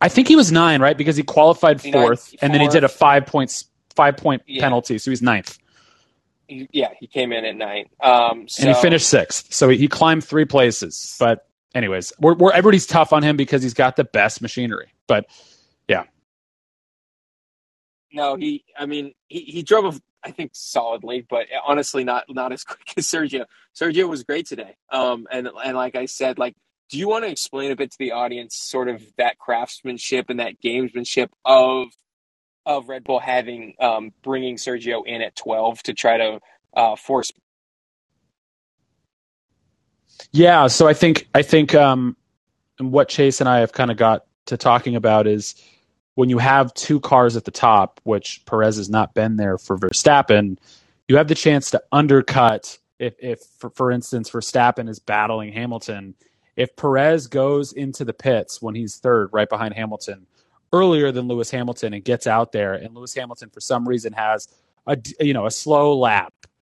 I 0.00 0.08
think 0.08 0.28
he 0.28 0.36
was 0.36 0.52
nine, 0.52 0.82
right, 0.82 0.96
because 0.96 1.16
he 1.16 1.22
qualified 1.22 1.80
fourth, 1.80 1.92
fourth. 1.92 2.34
and 2.42 2.52
then 2.52 2.60
he 2.60 2.68
did 2.68 2.84
a 2.84 2.88
five 2.88 3.26
points 3.26 3.64
five 3.96 4.16
point 4.16 4.42
yeah. 4.46 4.62
penalty, 4.62 4.98
so 4.98 5.10
he's 5.10 5.22
ninth. 5.22 5.58
He, 6.46 6.68
yeah, 6.72 6.88
he 6.98 7.06
came 7.06 7.32
in 7.32 7.44
at 7.44 7.56
ninth, 7.56 7.88
um, 8.00 8.46
so, 8.48 8.62
and 8.62 8.76
he 8.76 8.82
finished 8.82 9.08
sixth. 9.08 9.52
So 9.52 9.68
he, 9.68 9.78
he 9.78 9.88
climbed 9.88 10.24
three 10.24 10.44
places. 10.44 11.16
But 11.18 11.46
anyways, 11.74 12.12
we're, 12.18 12.34
we're 12.34 12.52
everybody's 12.52 12.86
tough 12.86 13.12
on 13.12 13.22
him 13.22 13.36
because 13.36 13.62
he's 13.62 13.74
got 13.74 13.96
the 13.96 14.04
best 14.04 14.42
machinery. 14.42 14.92
But 15.06 15.26
no, 18.12 18.36
he. 18.36 18.64
I 18.78 18.86
mean, 18.86 19.12
he, 19.28 19.40
he 19.40 19.62
drove, 19.62 20.00
I 20.22 20.30
think, 20.30 20.52
solidly, 20.54 21.26
but 21.28 21.46
honestly, 21.66 22.04
not 22.04 22.24
not 22.28 22.52
as 22.52 22.64
quick 22.64 22.92
as 22.96 23.06
Sergio. 23.06 23.44
Sergio 23.74 24.08
was 24.08 24.24
great 24.24 24.46
today. 24.46 24.76
Um, 24.90 25.26
and 25.30 25.48
and 25.64 25.76
like 25.76 25.96
I 25.96 26.06
said, 26.06 26.38
like, 26.38 26.54
do 26.90 26.98
you 26.98 27.08
want 27.08 27.24
to 27.24 27.30
explain 27.30 27.70
a 27.70 27.76
bit 27.76 27.90
to 27.92 27.98
the 27.98 28.12
audience, 28.12 28.56
sort 28.56 28.88
of 28.88 29.02
that 29.16 29.38
craftsmanship 29.38 30.30
and 30.30 30.40
that 30.40 30.60
gamesmanship 30.62 31.28
of 31.44 31.88
of 32.64 32.88
Red 32.88 33.04
Bull 33.04 33.18
having 33.18 33.74
um, 33.80 34.12
bringing 34.22 34.56
Sergio 34.56 35.02
in 35.06 35.22
at 35.22 35.34
twelve 35.34 35.82
to 35.84 35.94
try 35.94 36.18
to 36.18 36.40
uh, 36.74 36.96
force. 36.96 37.32
Yeah, 40.30 40.66
so 40.68 40.86
I 40.86 40.94
think 40.94 41.28
I 41.34 41.42
think 41.42 41.74
um, 41.74 42.16
what 42.78 43.08
Chase 43.08 43.40
and 43.40 43.48
I 43.48 43.60
have 43.60 43.72
kind 43.72 43.90
of 43.90 43.96
got 43.96 44.26
to 44.46 44.56
talking 44.56 44.96
about 44.96 45.26
is 45.26 45.54
when 46.14 46.28
you 46.28 46.38
have 46.38 46.74
two 46.74 47.00
cars 47.00 47.36
at 47.36 47.44
the 47.44 47.50
top, 47.50 48.00
which 48.04 48.42
Perez 48.46 48.76
has 48.76 48.90
not 48.90 49.14
been 49.14 49.36
there 49.36 49.58
for 49.58 49.78
Verstappen, 49.78 50.58
you 51.08 51.16
have 51.16 51.28
the 51.28 51.34
chance 51.34 51.70
to 51.70 51.82
undercut. 51.90 52.78
If, 52.98 53.14
if 53.18 53.40
for, 53.58 53.70
for 53.70 53.90
instance, 53.90 54.30
Verstappen 54.30 54.88
is 54.88 54.98
battling 54.98 55.52
Hamilton, 55.52 56.14
if 56.56 56.76
Perez 56.76 57.26
goes 57.26 57.72
into 57.72 58.04
the 58.04 58.12
pits 58.12 58.60
when 58.60 58.74
he's 58.74 58.96
third, 58.96 59.30
right 59.32 59.48
behind 59.48 59.74
Hamilton, 59.74 60.26
earlier 60.72 61.10
than 61.10 61.28
Lewis 61.28 61.50
Hamilton, 61.50 61.94
and 61.94 62.04
gets 62.04 62.26
out 62.26 62.52
there, 62.52 62.74
and 62.74 62.94
Lewis 62.94 63.14
Hamilton 63.14 63.50
for 63.50 63.60
some 63.60 63.88
reason 63.88 64.12
has 64.12 64.48
a 64.86 64.98
you 65.20 65.32
know 65.32 65.46
a 65.46 65.50
slow 65.50 65.96
lap 65.98 66.34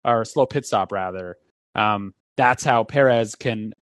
or 0.05 0.21
a 0.21 0.25
slow 0.25 0.45
pit 0.45 0.65
stop 0.65 0.91
rather, 0.91 1.37
um, 1.75 2.13
that's 2.37 2.63
how 2.63 2.83
Perez 2.83 3.35
can 3.35 3.73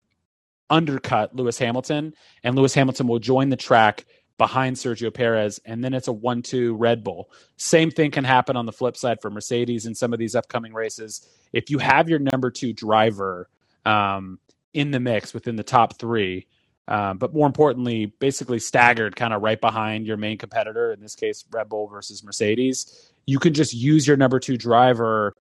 undercut 0.69 1.35
Lewis 1.35 1.57
Hamilton, 1.57 2.13
and 2.43 2.55
Lewis 2.55 2.73
Hamilton 2.73 3.07
will 3.07 3.19
join 3.19 3.49
the 3.49 3.57
track 3.57 4.05
behind 4.41 4.75
Sergio 4.75 5.13
Perez, 5.13 5.59
and 5.65 5.83
then 5.83 5.93
it's 5.93 6.07
a 6.07 6.11
one-two 6.11 6.75
Red 6.75 7.03
Bull. 7.03 7.29
Same 7.57 7.91
thing 7.91 8.09
can 8.09 8.23
happen 8.23 8.55
on 8.55 8.65
the 8.65 8.71
flip 8.71 8.97
side 8.97 9.21
for 9.21 9.29
Mercedes 9.29 9.85
in 9.85 9.93
some 9.93 10.13
of 10.13 10.17
these 10.17 10.33
upcoming 10.33 10.73
races. 10.73 11.29
If 11.53 11.69
you 11.69 11.77
have 11.77 12.09
your 12.09 12.17
number 12.17 12.49
two 12.49 12.73
driver 12.73 13.47
um, 13.85 14.39
in 14.73 14.89
the 14.89 14.99
mix 14.99 15.31
within 15.31 15.57
the 15.57 15.63
top 15.63 15.99
three, 15.99 16.47
um, 16.87 17.19
but 17.19 17.35
more 17.35 17.45
importantly, 17.45 18.07
basically 18.07 18.57
staggered 18.57 19.15
kind 19.15 19.31
of 19.31 19.43
right 19.43 19.61
behind 19.61 20.07
your 20.07 20.17
main 20.17 20.39
competitor, 20.39 20.91
in 20.91 21.01
this 21.01 21.13
case, 21.13 21.45
Red 21.51 21.69
Bull 21.69 21.85
versus 21.85 22.23
Mercedes, 22.23 23.13
you 23.27 23.37
can 23.37 23.53
just 23.53 23.75
use 23.75 24.07
your 24.07 24.17
number 24.17 24.39
two 24.39 24.57
driver 24.57 25.35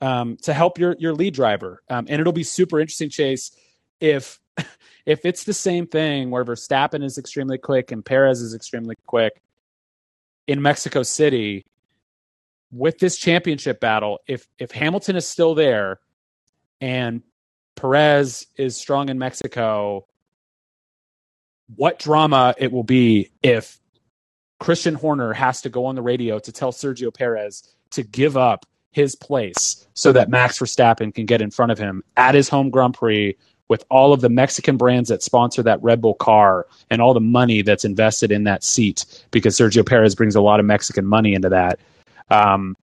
um, 0.00 0.38
to 0.38 0.52
help 0.52 0.76
your 0.76 0.96
your 0.98 1.14
lead 1.14 1.34
driver, 1.34 1.84
um, 1.88 2.06
and 2.08 2.20
it'll 2.20 2.32
be 2.32 2.42
super 2.42 2.80
interesting, 2.80 3.10
Chase, 3.10 3.52
if 4.00 4.39
if 5.06 5.24
it's 5.24 5.44
the 5.44 5.54
same 5.54 5.86
thing 5.86 6.30
where 6.30 6.44
Verstappen 6.44 7.04
is 7.04 7.18
extremely 7.18 7.58
quick 7.58 7.92
and 7.92 8.04
Perez 8.04 8.40
is 8.40 8.54
extremely 8.54 8.96
quick 9.06 9.40
in 10.46 10.62
Mexico 10.62 11.02
City 11.02 11.66
with 12.72 12.98
this 12.98 13.16
championship 13.16 13.80
battle, 13.80 14.20
if 14.26 14.46
if 14.58 14.70
Hamilton 14.70 15.16
is 15.16 15.26
still 15.26 15.54
there 15.54 16.00
and 16.80 17.22
Perez 17.76 18.46
is 18.56 18.76
strong 18.76 19.08
in 19.08 19.18
Mexico, 19.18 20.06
what 21.76 21.98
drama 21.98 22.54
it 22.58 22.72
will 22.72 22.84
be 22.84 23.30
if 23.42 23.80
Christian 24.58 24.94
Horner 24.94 25.32
has 25.32 25.62
to 25.62 25.68
go 25.68 25.86
on 25.86 25.94
the 25.94 26.02
radio 26.02 26.38
to 26.38 26.52
tell 26.52 26.72
Sergio 26.72 27.12
Perez 27.12 27.74
to 27.90 28.02
give 28.02 28.36
up 28.36 28.66
his 28.92 29.14
place 29.14 29.86
so 29.94 30.12
that 30.12 30.28
Max 30.28 30.58
Verstappen 30.58 31.14
can 31.14 31.26
get 31.26 31.40
in 31.40 31.50
front 31.50 31.72
of 31.72 31.78
him 31.78 32.02
at 32.16 32.34
his 32.34 32.48
home 32.48 32.70
Grand 32.70 32.94
Prix 32.94 33.36
with 33.70 33.84
all 33.88 34.12
of 34.12 34.20
the 34.20 34.28
Mexican 34.28 34.76
brands 34.76 35.08
that 35.08 35.22
sponsor 35.22 35.62
that 35.62 35.80
Red 35.80 36.00
Bull 36.00 36.14
car 36.14 36.66
and 36.90 37.00
all 37.00 37.14
the 37.14 37.20
money 37.20 37.62
that's 37.62 37.84
invested 37.84 38.32
in 38.32 38.42
that 38.44 38.64
seat 38.64 39.24
because 39.30 39.56
Sergio 39.56 39.86
Perez 39.86 40.16
brings 40.16 40.34
a 40.34 40.40
lot 40.40 40.58
of 40.58 40.66
Mexican 40.66 41.06
money 41.06 41.34
into 41.34 41.48
that. 41.50 41.78
Um, 42.30 42.76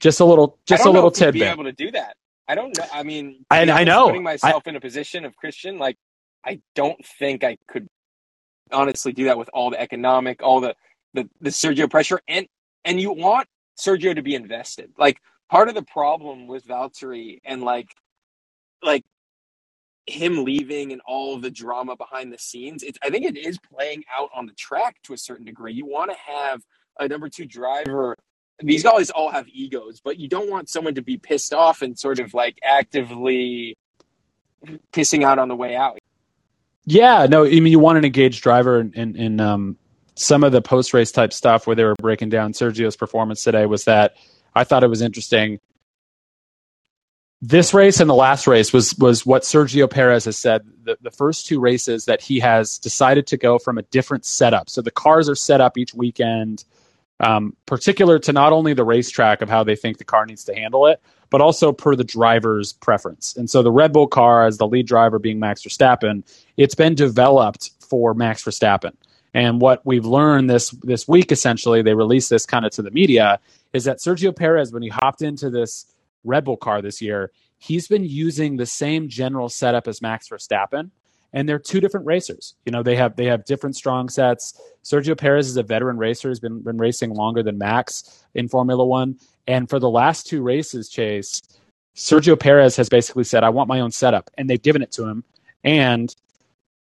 just 0.00 0.18
a 0.18 0.24
little, 0.24 0.58
just 0.66 0.84
a 0.84 0.90
little 0.90 1.12
tidbit. 1.12 1.40
Be 1.40 1.46
able 1.46 1.64
to 1.64 1.72
do 1.72 1.92
that. 1.92 2.16
I 2.48 2.56
don't 2.56 2.76
know. 2.76 2.84
I 2.92 3.04
mean, 3.04 3.44
I, 3.48 3.62
I 3.70 3.84
know 3.84 4.08
putting 4.08 4.24
myself 4.24 4.64
I, 4.66 4.70
in 4.70 4.76
a 4.76 4.80
position 4.80 5.24
of 5.24 5.36
Christian, 5.36 5.78
like 5.78 5.96
I 6.44 6.60
don't 6.74 6.98
think 7.04 7.44
I 7.44 7.56
could 7.68 7.86
honestly 8.72 9.12
do 9.12 9.24
that 9.24 9.38
with 9.38 9.50
all 9.54 9.70
the 9.70 9.80
economic, 9.80 10.42
all 10.42 10.60
the 10.60 10.74
the, 11.14 11.28
the 11.40 11.50
Sergio 11.50 11.88
pressure, 11.88 12.20
and 12.26 12.46
and 12.84 13.00
you 13.00 13.12
want 13.12 13.46
Sergio 13.78 14.16
to 14.16 14.22
be 14.22 14.34
invested. 14.34 14.90
Like 14.98 15.20
part 15.48 15.68
of 15.68 15.76
the 15.76 15.82
problem 15.82 16.48
with 16.48 16.66
Valtteri 16.66 17.38
and 17.44 17.62
like 17.62 17.94
like 18.82 19.04
him 20.08 20.44
leaving 20.44 20.92
and 20.92 21.00
all 21.06 21.34
of 21.34 21.42
the 21.42 21.50
drama 21.50 21.96
behind 21.96 22.32
the 22.32 22.38
scenes, 22.38 22.82
it's, 22.82 22.98
I 23.02 23.10
think 23.10 23.24
it 23.24 23.36
is 23.36 23.58
playing 23.58 24.04
out 24.14 24.30
on 24.34 24.46
the 24.46 24.52
track 24.52 24.96
to 25.04 25.12
a 25.12 25.18
certain 25.18 25.44
degree. 25.44 25.72
You 25.72 25.86
want 25.86 26.10
to 26.10 26.16
have 26.16 26.62
a 26.98 27.08
number 27.08 27.28
two 27.28 27.46
driver. 27.46 28.16
These 28.60 28.82
guys 28.82 29.10
all 29.10 29.30
have 29.30 29.46
egos, 29.48 30.00
but 30.00 30.18
you 30.18 30.28
don't 30.28 30.50
want 30.50 30.68
someone 30.68 30.94
to 30.96 31.02
be 31.02 31.16
pissed 31.16 31.54
off 31.54 31.82
and 31.82 31.98
sort 31.98 32.18
of 32.18 32.34
like 32.34 32.58
actively 32.62 33.76
pissing 34.92 35.22
out 35.22 35.38
on 35.38 35.48
the 35.48 35.56
way 35.56 35.76
out. 35.76 35.98
Yeah, 36.84 37.26
no, 37.26 37.44
I 37.44 37.50
mean 37.50 37.66
you 37.66 37.78
want 37.78 37.98
an 37.98 38.04
engaged 38.04 38.42
driver, 38.42 38.80
and 38.80 38.94
in, 38.94 39.14
in, 39.14 39.22
in 39.24 39.40
um, 39.40 39.78
some 40.14 40.42
of 40.42 40.52
the 40.52 40.62
post 40.62 40.94
race 40.94 41.12
type 41.12 41.32
stuff 41.32 41.66
where 41.66 41.76
they 41.76 41.84
were 41.84 41.94
breaking 41.96 42.30
down 42.30 42.52
Sergio's 42.52 42.96
performance 42.96 43.44
today 43.44 43.66
was 43.66 43.84
that 43.84 44.16
I 44.54 44.64
thought 44.64 44.82
it 44.82 44.88
was 44.88 45.02
interesting 45.02 45.60
this 47.40 47.72
race 47.72 48.00
and 48.00 48.10
the 48.10 48.14
last 48.14 48.46
race 48.46 48.72
was 48.72 48.96
was 48.98 49.24
what 49.24 49.42
Sergio 49.42 49.88
Perez 49.88 50.24
has 50.24 50.36
said. 50.36 50.62
The, 50.82 50.98
the 51.00 51.10
first 51.10 51.46
two 51.46 51.60
races 51.60 52.06
that 52.06 52.20
he 52.20 52.40
has 52.40 52.78
decided 52.78 53.26
to 53.28 53.36
go 53.36 53.58
from 53.58 53.78
a 53.78 53.82
different 53.82 54.24
setup. 54.24 54.68
So 54.68 54.82
the 54.82 54.90
cars 54.90 55.28
are 55.28 55.36
set 55.36 55.60
up 55.60 55.78
each 55.78 55.94
weekend, 55.94 56.64
um, 57.20 57.56
particular 57.66 58.18
to 58.20 58.32
not 58.32 58.52
only 58.52 58.74
the 58.74 58.84
racetrack 58.84 59.40
of 59.40 59.48
how 59.48 59.62
they 59.62 59.76
think 59.76 59.98
the 59.98 60.04
car 60.04 60.26
needs 60.26 60.44
to 60.44 60.54
handle 60.54 60.86
it, 60.86 61.00
but 61.30 61.40
also 61.40 61.72
per 61.72 61.94
the 61.94 62.04
driver's 62.04 62.72
preference. 62.72 63.36
And 63.36 63.48
so 63.48 63.62
the 63.62 63.70
Red 63.70 63.92
Bull 63.92 64.08
car, 64.08 64.44
as 64.44 64.58
the 64.58 64.66
lead 64.66 64.86
driver 64.86 65.20
being 65.20 65.38
Max 65.38 65.62
Verstappen, 65.62 66.24
it's 66.56 66.74
been 66.74 66.96
developed 66.96 67.70
for 67.78 68.14
Max 68.14 68.42
Verstappen. 68.42 68.94
And 69.32 69.60
what 69.60 69.84
we've 69.86 70.06
learned 70.06 70.50
this 70.50 70.70
this 70.82 71.06
week, 71.06 71.30
essentially, 71.30 71.82
they 71.82 71.94
released 71.94 72.30
this 72.30 72.46
kind 72.46 72.66
of 72.66 72.72
to 72.72 72.82
the 72.82 72.90
media, 72.90 73.38
is 73.72 73.84
that 73.84 73.98
Sergio 73.98 74.34
Perez, 74.34 74.72
when 74.72 74.82
he 74.82 74.88
hopped 74.88 75.22
into 75.22 75.50
this 75.50 75.86
Red 76.28 76.44
Bull 76.44 76.56
car 76.56 76.80
this 76.80 77.02
year, 77.02 77.32
he's 77.58 77.88
been 77.88 78.04
using 78.04 78.56
the 78.56 78.66
same 78.66 79.08
general 79.08 79.48
setup 79.48 79.88
as 79.88 80.00
Max 80.00 80.28
Verstappen, 80.28 80.90
and 81.32 81.48
they're 81.48 81.58
two 81.58 81.80
different 81.80 82.06
racers. 82.06 82.54
You 82.64 82.72
know, 82.72 82.82
they 82.82 82.96
have 82.96 83.16
they 83.16 83.26
have 83.26 83.44
different 83.44 83.76
strong 83.76 84.08
sets. 84.08 84.60
Sergio 84.84 85.16
Perez 85.16 85.48
is 85.48 85.56
a 85.56 85.62
veteran 85.62 85.98
racer; 85.98 86.28
he's 86.28 86.40
been 86.40 86.62
been 86.62 86.78
racing 86.78 87.14
longer 87.14 87.42
than 87.42 87.58
Max 87.58 88.24
in 88.34 88.48
Formula 88.48 88.84
One, 88.84 89.16
and 89.46 89.68
for 89.68 89.78
the 89.78 89.90
last 89.90 90.26
two 90.26 90.42
races, 90.42 90.88
Chase, 90.88 91.42
Sergio 91.96 92.38
Perez 92.38 92.76
has 92.76 92.88
basically 92.88 93.24
said, 93.24 93.44
"I 93.44 93.50
want 93.50 93.68
my 93.68 93.80
own 93.80 93.90
setup," 93.90 94.30
and 94.38 94.48
they've 94.48 94.62
given 94.62 94.82
it 94.82 94.92
to 94.92 95.06
him, 95.06 95.24
and 95.64 96.14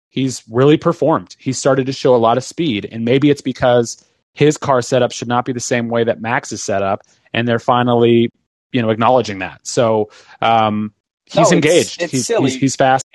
he's 0.09 0.43
really 0.49 0.77
performed. 0.77 1.35
He 1.39 1.53
started 1.53 1.85
to 1.85 1.93
show 1.93 2.15
a 2.15 2.17
lot 2.17 2.37
of 2.37 2.43
speed, 2.43 2.87
and 2.91 3.05
maybe 3.05 3.29
it's 3.29 3.41
because 3.41 4.03
his 4.33 4.57
car 4.57 4.81
setup 4.81 5.11
should 5.11 5.27
not 5.27 5.45
be 5.45 5.53
the 5.53 5.59
same 5.59 5.89
way 5.89 6.03
that 6.03 6.21
Max 6.21 6.51
is 6.51 6.63
set 6.63 6.81
up, 6.81 7.01
and 7.33 7.47
they're 7.47 7.59
finally 7.59 8.29
you 8.71 8.81
know 8.81 8.89
acknowledging 8.89 9.39
that. 9.39 9.65
So 9.65 10.09
um, 10.41 10.93
he's 11.25 11.51
no, 11.51 11.55
engaged. 11.55 12.01
It's 12.01 12.11
he's, 12.11 12.27
silly. 12.27 12.51
He's, 12.51 12.59
he's, 12.59 12.75
fast. 12.75 13.05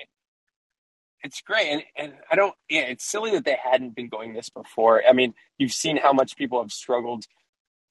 It's 1.23 1.41
great, 1.41 1.67
and 1.67 1.83
and 1.95 2.13
I 2.31 2.35
don't. 2.35 2.55
Yeah, 2.69 2.81
it's 2.81 3.05
silly 3.05 3.31
that 3.31 3.45
they 3.45 3.57
hadn't 3.61 3.95
been 3.95 4.09
going 4.09 4.33
this 4.33 4.49
before. 4.49 5.03
I 5.07 5.13
mean, 5.13 5.33
you've 5.57 5.73
seen 5.73 5.97
how 5.97 6.13
much 6.13 6.35
people 6.35 6.61
have 6.61 6.71
struggled 6.71 7.25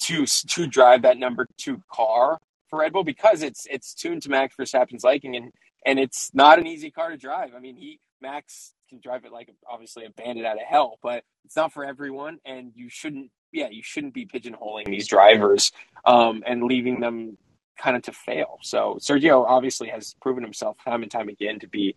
to 0.00 0.26
to 0.26 0.66
drive 0.66 1.02
that 1.02 1.18
number 1.18 1.46
two 1.58 1.82
car 1.92 2.40
for 2.68 2.80
Red 2.80 2.92
Bull 2.92 3.04
because 3.04 3.42
it's 3.42 3.66
it's 3.70 3.94
tuned 3.94 4.22
to 4.22 4.30
Max 4.30 4.54
Verstappen's 4.56 5.04
liking, 5.04 5.36
and 5.36 5.52
and 5.84 5.98
it's 5.98 6.32
not 6.34 6.58
an 6.58 6.66
easy 6.66 6.90
car 6.90 7.10
to 7.10 7.16
drive. 7.16 7.50
I 7.54 7.60
mean, 7.60 7.76
he 7.76 8.00
Max 8.20 8.72
can 8.88 9.00
drive 9.00 9.24
it 9.24 9.32
like 9.32 9.50
obviously 9.68 10.04
a 10.04 10.10
bandit 10.10 10.44
out 10.44 10.56
of 10.56 10.66
hell, 10.66 10.98
but 11.02 11.24
it's 11.44 11.56
not 11.56 11.72
for 11.72 11.84
everyone, 11.84 12.38
and 12.44 12.72
you 12.74 12.88
shouldn't. 12.88 13.30
Yeah, 13.52 13.68
you 13.70 13.82
shouldn't 13.82 14.12
be 14.12 14.26
pigeonholing 14.26 14.86
these 14.86 15.06
drivers 15.06 15.72
um, 16.04 16.42
and 16.46 16.64
leaving 16.64 17.00
them 17.00 17.38
kind 17.76 17.96
of 17.96 18.02
to 18.02 18.12
fail. 18.12 18.58
So 18.62 18.98
Sergio 19.00 19.44
obviously 19.46 19.88
has 19.88 20.14
proven 20.20 20.42
himself 20.42 20.76
time 20.84 21.02
and 21.02 21.10
time 21.10 21.28
again 21.28 21.58
to 21.60 21.68
be 21.68 21.96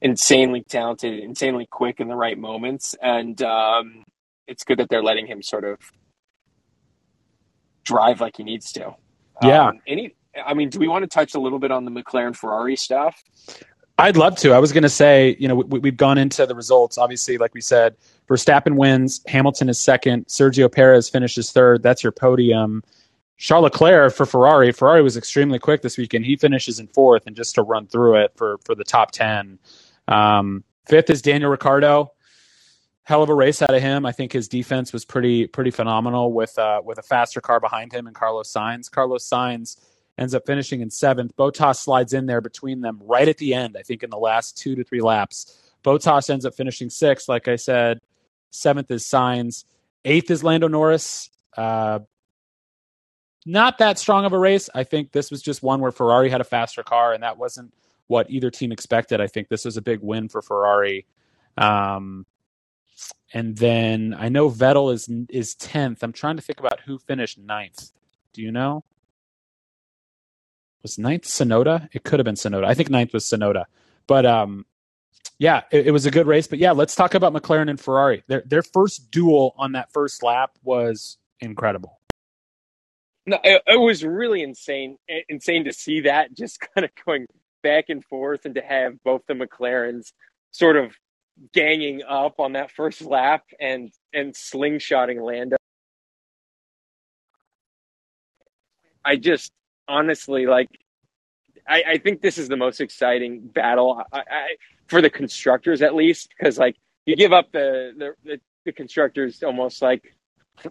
insanely 0.00 0.62
talented, 0.62 1.18
insanely 1.20 1.66
quick 1.66 2.00
in 2.00 2.08
the 2.08 2.16
right 2.16 2.38
moments, 2.38 2.94
and 3.02 3.40
um, 3.42 4.04
it's 4.46 4.64
good 4.64 4.78
that 4.78 4.88
they're 4.88 5.02
letting 5.02 5.26
him 5.26 5.42
sort 5.42 5.64
of 5.64 5.78
drive 7.84 8.20
like 8.20 8.36
he 8.36 8.44
needs 8.44 8.72
to. 8.72 8.94
Yeah. 9.42 9.68
Um, 9.68 9.80
any, 9.86 10.14
I 10.44 10.54
mean, 10.54 10.68
do 10.68 10.78
we 10.78 10.88
want 10.88 11.02
to 11.02 11.08
touch 11.08 11.34
a 11.34 11.40
little 11.40 11.58
bit 11.58 11.70
on 11.70 11.84
the 11.84 11.90
McLaren 11.90 12.36
Ferrari 12.36 12.76
stuff? 12.76 13.22
I'd 14.00 14.16
love 14.16 14.36
to. 14.38 14.52
I 14.52 14.58
was 14.58 14.72
going 14.72 14.84
to 14.84 14.88
say, 14.88 15.36
you 15.40 15.48
know, 15.48 15.56
we, 15.56 15.88
have 15.88 15.96
gone 15.96 16.18
into 16.18 16.46
the 16.46 16.54
results. 16.54 16.98
Obviously, 16.98 17.36
like 17.36 17.52
we 17.52 17.60
said, 17.60 17.96
Verstappen 18.28 18.76
wins, 18.76 19.20
Hamilton 19.26 19.68
is 19.68 19.80
second, 19.80 20.26
Sergio 20.26 20.70
Perez 20.70 21.08
finishes 21.08 21.50
third. 21.50 21.82
That's 21.82 22.04
your 22.04 22.12
podium. 22.12 22.84
Charles 23.38 23.64
Leclerc 23.64 24.12
for 24.12 24.26
Ferrari. 24.26 24.72
Ferrari 24.72 25.02
was 25.02 25.16
extremely 25.16 25.60
quick 25.60 25.80
this 25.80 25.96
weekend. 25.96 26.26
He 26.26 26.36
finishes 26.36 26.80
in 26.80 26.88
fourth, 26.88 27.26
and 27.26 27.36
just 27.36 27.54
to 27.54 27.62
run 27.62 27.86
through 27.86 28.16
it 28.16 28.32
for 28.36 28.58
for 28.64 28.74
the 28.74 28.84
top 28.84 29.12
ten. 29.12 29.58
Um, 30.08 30.64
fifth 30.86 31.08
is 31.08 31.22
Daniel 31.22 31.50
Ricciardo. 31.50 32.12
Hell 33.04 33.22
of 33.22 33.30
a 33.30 33.34
race 33.34 33.62
out 33.62 33.72
of 33.72 33.80
him. 33.80 34.04
I 34.04 34.12
think 34.12 34.32
his 34.32 34.48
defense 34.48 34.92
was 34.92 35.04
pretty 35.04 35.46
pretty 35.46 35.70
phenomenal 35.70 36.32
with 36.32 36.58
uh, 36.58 36.82
with 36.84 36.98
a 36.98 37.02
faster 37.02 37.40
car 37.40 37.60
behind 37.60 37.92
him 37.92 38.06
and 38.06 38.14
Carlos 38.14 38.52
Sainz. 38.52 38.90
Carlos 38.90 39.26
Sainz 39.26 39.78
ends 40.18 40.34
up 40.34 40.44
finishing 40.44 40.80
in 40.80 40.90
seventh. 40.90 41.34
Bottas 41.36 41.76
slides 41.76 42.12
in 42.12 42.26
there 42.26 42.40
between 42.40 42.80
them 42.80 43.00
right 43.04 43.28
at 43.28 43.38
the 43.38 43.54
end, 43.54 43.76
I 43.78 43.82
think 43.82 44.02
in 44.02 44.10
the 44.10 44.18
last 44.18 44.58
two 44.58 44.74
to 44.74 44.82
three 44.82 45.00
laps. 45.00 45.70
Bottas 45.84 46.28
ends 46.28 46.44
up 46.44 46.54
finishing 46.54 46.90
sixth, 46.90 47.28
like 47.28 47.46
I 47.46 47.54
said. 47.54 48.00
Seventh 48.50 48.90
is 48.90 49.04
Sainz. 49.04 49.64
Eighth 50.04 50.30
is 50.30 50.42
Lando 50.42 50.66
Norris. 50.66 51.30
Uh, 51.56 52.00
not 53.48 53.78
that 53.78 53.98
strong 53.98 54.24
of 54.24 54.32
a 54.32 54.38
race. 54.38 54.68
I 54.74 54.84
think 54.84 55.12
this 55.12 55.30
was 55.30 55.42
just 55.42 55.62
one 55.62 55.80
where 55.80 55.90
Ferrari 55.90 56.28
had 56.28 56.40
a 56.40 56.44
faster 56.44 56.82
car, 56.82 57.12
and 57.12 57.22
that 57.22 57.38
wasn't 57.38 57.72
what 58.06 58.30
either 58.30 58.50
team 58.50 58.72
expected. 58.72 59.20
I 59.20 59.26
think 59.26 59.48
this 59.48 59.64
was 59.64 59.76
a 59.76 59.82
big 59.82 60.00
win 60.02 60.28
for 60.28 60.42
Ferrari. 60.42 61.06
Um, 61.56 62.26
and 63.32 63.56
then 63.56 64.14
I 64.18 64.28
know 64.28 64.50
Vettel 64.50 64.92
is 64.92 65.08
is 65.28 65.54
tenth. 65.54 66.02
I'm 66.02 66.12
trying 66.12 66.36
to 66.36 66.42
think 66.42 66.60
about 66.60 66.80
who 66.80 66.98
finished 66.98 67.38
ninth. 67.38 67.90
Do 68.32 68.42
you 68.42 68.52
know? 68.52 68.84
was 70.82 70.98
ninth 70.98 71.24
Tsunoda? 71.24 71.88
It 71.92 72.04
could 72.04 72.18
have 72.18 72.24
been 72.24 72.34
Tsunoda. 72.34 72.64
I 72.64 72.74
think 72.74 72.90
ninth 72.90 73.12
was 73.12 73.24
Tsunoda. 73.24 73.64
But 74.06 74.24
um, 74.24 74.64
yeah, 75.38 75.62
it, 75.70 75.88
it, 75.88 75.90
was 75.90 76.06
a 76.06 76.10
good 76.10 76.26
race. 76.26 76.46
But 76.46 76.58
yeah, 76.58 76.72
let's 76.72 76.94
talk 76.94 77.14
about 77.14 77.32
McLaren 77.32 77.68
and 77.68 77.80
Ferrari. 77.80 78.22
Their 78.26 78.42
their 78.46 78.62
first 78.62 79.10
duel 79.10 79.54
on 79.58 79.72
that 79.72 79.92
first 79.92 80.22
lap 80.22 80.52
was 80.62 81.18
incredible. 81.40 81.97
No, 83.28 83.38
it, 83.44 83.62
it 83.66 83.80
was 83.80 84.04
really 84.04 84.42
insane. 84.42 84.96
Insane 85.28 85.66
to 85.66 85.74
see 85.74 86.02
that 86.02 86.34
just 86.36 86.60
kind 86.74 86.86
of 86.86 86.92
going 87.06 87.26
back 87.62 87.86
and 87.90 88.04
forth, 88.04 88.46
and 88.46 88.56
to 88.56 88.62
have 88.62 88.94
both 89.04 89.22
the 89.28 89.34
McLarens 89.34 90.12
sort 90.52 90.76
of 90.76 90.94
ganging 91.54 92.02
up 92.08 92.40
on 92.40 92.54
that 92.54 92.72
first 92.72 93.02
lap 93.02 93.44
and 93.60 93.92
and 94.14 94.34
slingshotting 94.34 95.22
Lando. 95.22 95.56
I 99.04 99.16
just 99.16 99.52
honestly, 99.88 100.46
like, 100.46 100.70
I, 101.68 101.84
I 101.92 101.98
think 101.98 102.22
this 102.22 102.38
is 102.38 102.48
the 102.48 102.56
most 102.56 102.80
exciting 102.80 103.40
battle 103.48 104.02
I, 104.12 104.18
I, 104.20 104.56
for 104.88 105.02
the 105.02 105.10
constructors, 105.10 105.82
at 105.82 105.94
least, 105.94 106.34
because 106.38 106.58
like 106.58 106.76
you 107.06 107.16
give 107.16 107.32
up 107.34 107.52
the 107.52 107.92
the, 107.98 108.14
the, 108.24 108.40
the 108.66 108.72
constructors 108.72 109.42
almost 109.42 109.82
like 109.82 110.16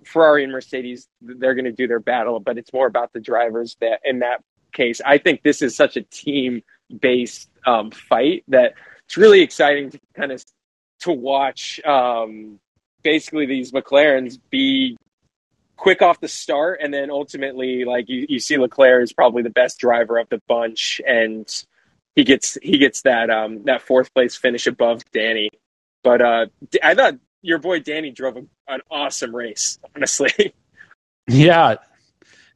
Ferrari 0.03 0.43
and 0.43 0.51
Mercedes, 0.51 1.07
they're 1.21 1.55
going 1.55 1.65
to 1.65 1.71
do 1.71 1.87
their 1.87 1.99
battle, 1.99 2.39
but 2.39 2.57
it's 2.57 2.71
more 2.73 2.87
about 2.87 3.13
the 3.13 3.19
drivers 3.19 3.75
that 3.81 4.01
in 4.03 4.19
that 4.19 4.43
case. 4.73 5.01
I 5.05 5.17
think 5.17 5.43
this 5.43 5.61
is 5.61 5.75
such 5.75 5.97
a 5.97 6.01
team 6.01 6.63
based 6.99 7.49
um, 7.65 7.91
fight 7.91 8.43
that 8.47 8.73
it's 9.05 9.17
really 9.17 9.41
exciting 9.41 9.89
to 9.91 9.99
kind 10.15 10.31
of 10.31 10.43
to 11.01 11.11
watch 11.11 11.79
um, 11.85 12.59
basically 13.03 13.45
these 13.45 13.71
McLarens 13.71 14.39
be 14.49 14.97
quick 15.75 16.01
off 16.01 16.19
the 16.19 16.27
start, 16.27 16.79
and 16.81 16.93
then 16.93 17.09
ultimately, 17.09 17.85
like 17.85 18.09
you, 18.09 18.25
you 18.27 18.39
see, 18.39 18.57
Leclerc 18.57 19.03
is 19.03 19.13
probably 19.13 19.43
the 19.43 19.49
best 19.49 19.79
driver 19.79 20.17
of 20.17 20.27
the 20.29 20.41
bunch, 20.47 20.99
and 21.07 21.47
he 22.15 22.23
gets 22.23 22.57
he 22.61 22.77
gets 22.77 23.03
that 23.03 23.29
um 23.29 23.63
that 23.65 23.81
fourth 23.81 24.13
place 24.13 24.35
finish 24.35 24.67
above 24.67 25.03
Danny. 25.11 25.49
But 26.03 26.21
uh, 26.21 26.45
I 26.83 26.95
thought 26.95 27.15
your 27.47 27.57
boy 27.59 27.79
Danny 27.79 28.11
drove 28.11 28.37
a, 28.37 28.43
an 28.67 28.81
awesome 28.91 29.35
race, 29.35 29.79
honestly. 29.95 30.53
Yeah, 31.29 31.75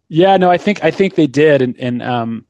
yeah. 0.08 0.38
No, 0.38 0.50
I 0.50 0.58
think 0.58 0.82
I 0.82 0.92
think 0.92 1.16
they 1.16 1.28
did, 1.28 1.62
and 1.62 1.78
and 1.78 2.02
um, 2.02 2.46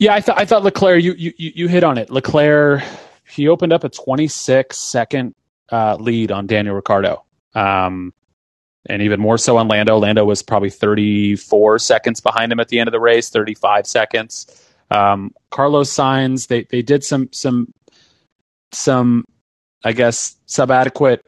yeah, 0.00 0.12
I 0.12 0.20
thought 0.20 0.36
I 0.36 0.46
thought 0.46 0.64
Leclerc. 0.64 1.00
You 1.00 1.12
you 1.16 1.32
you 1.36 1.68
hit 1.68 1.84
on 1.84 1.96
it. 1.96 2.10
Leclerc. 2.10 2.82
He 3.30 3.46
opened 3.46 3.72
up 3.72 3.84
a 3.84 3.88
26 3.88 4.76
second 4.76 5.36
uh, 5.70 5.94
lead 6.00 6.32
on 6.32 6.48
Daniel 6.48 6.74
Ricciardo. 6.74 7.24
Um, 7.54 8.12
and 8.86 9.02
even 9.02 9.20
more 9.20 9.38
so 9.38 9.56
on 9.58 9.68
Lando. 9.68 9.96
Lando 9.96 10.24
was 10.24 10.42
probably 10.42 10.70
34 10.70 11.78
seconds 11.78 12.20
behind 12.20 12.50
him 12.50 12.58
at 12.58 12.68
the 12.68 12.80
end 12.80 12.88
of 12.88 12.92
the 12.92 12.98
race, 13.00 13.30
35 13.30 13.86
seconds. 13.86 14.66
Um, 14.90 15.32
Carlos 15.50 15.94
Sainz, 15.94 16.48
they 16.48 16.64
they 16.64 16.82
did 16.82 17.04
some 17.04 17.28
some 17.32 17.72
some, 18.72 19.24
I 19.84 19.92
guess, 19.92 20.36
subadequate 20.46 21.20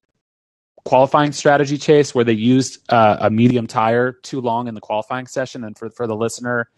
qualifying 0.84 1.32
strategy 1.32 1.76
chase 1.76 2.14
where 2.14 2.24
they 2.24 2.32
used 2.32 2.80
uh, 2.90 3.18
a 3.20 3.30
medium 3.30 3.66
tire 3.66 4.12
too 4.12 4.40
long 4.40 4.66
in 4.66 4.74
the 4.74 4.80
qualifying 4.80 5.26
session. 5.26 5.64
And 5.64 5.76
for 5.76 5.90
for 5.90 6.06
the 6.06 6.16
listener, 6.16 6.68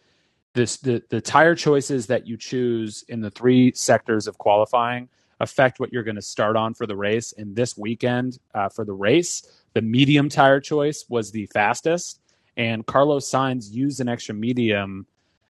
this 0.54 0.78
the 0.78 1.02
the 1.08 1.20
tire 1.20 1.54
choices 1.54 2.06
that 2.06 2.26
you 2.26 2.36
choose 2.36 3.04
in 3.08 3.20
the 3.20 3.30
three 3.30 3.72
sectors 3.74 4.26
of 4.26 4.38
qualifying 4.38 5.08
affect 5.40 5.80
what 5.80 5.92
you're 5.92 6.04
going 6.04 6.16
to 6.16 6.22
start 6.22 6.56
on 6.56 6.72
for 6.74 6.86
the 6.86 6.96
race. 6.96 7.32
And 7.36 7.56
this 7.56 7.76
weekend 7.76 8.38
uh, 8.54 8.68
for 8.68 8.84
the 8.84 8.92
race 8.92 9.62
the 9.74 9.82
medium 9.82 10.28
tire 10.28 10.60
choice 10.60 11.04
was 11.08 11.30
the 11.30 11.46
fastest, 11.46 12.20
and 12.56 12.84
Carlos 12.86 13.30
Sainz 13.30 13.72
used 13.72 14.00
an 14.00 14.08
extra 14.08 14.34
medium 14.34 15.06